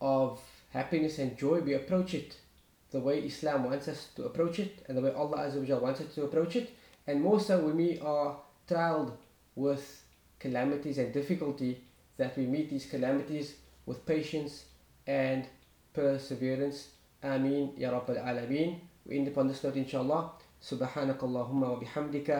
[0.00, 2.36] of happiness and joy, we approach it
[2.92, 6.24] the way Islam wants us to approach it and the way Allah wants us to
[6.24, 6.70] approach it.
[7.08, 8.36] And more so when we are
[8.70, 9.12] trialed
[9.56, 10.04] with
[10.38, 11.82] calamities and difficulty,
[12.16, 14.66] that we meet these calamities with patience
[15.06, 15.46] and
[15.92, 16.88] perseverance.
[17.22, 18.80] Amin ya rabbal alamin.
[19.06, 20.32] We end upon this note inshallah.
[20.60, 22.30] سبحانك اللهم وبحمدك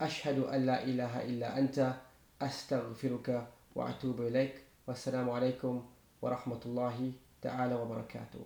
[0.00, 1.94] أشهد أن لا إله إلا أنت
[2.42, 4.54] أستغفرك وأتوب إليك
[4.86, 5.82] والسلام عليكم
[6.22, 8.42] ورحمة الله تعالى وبركاته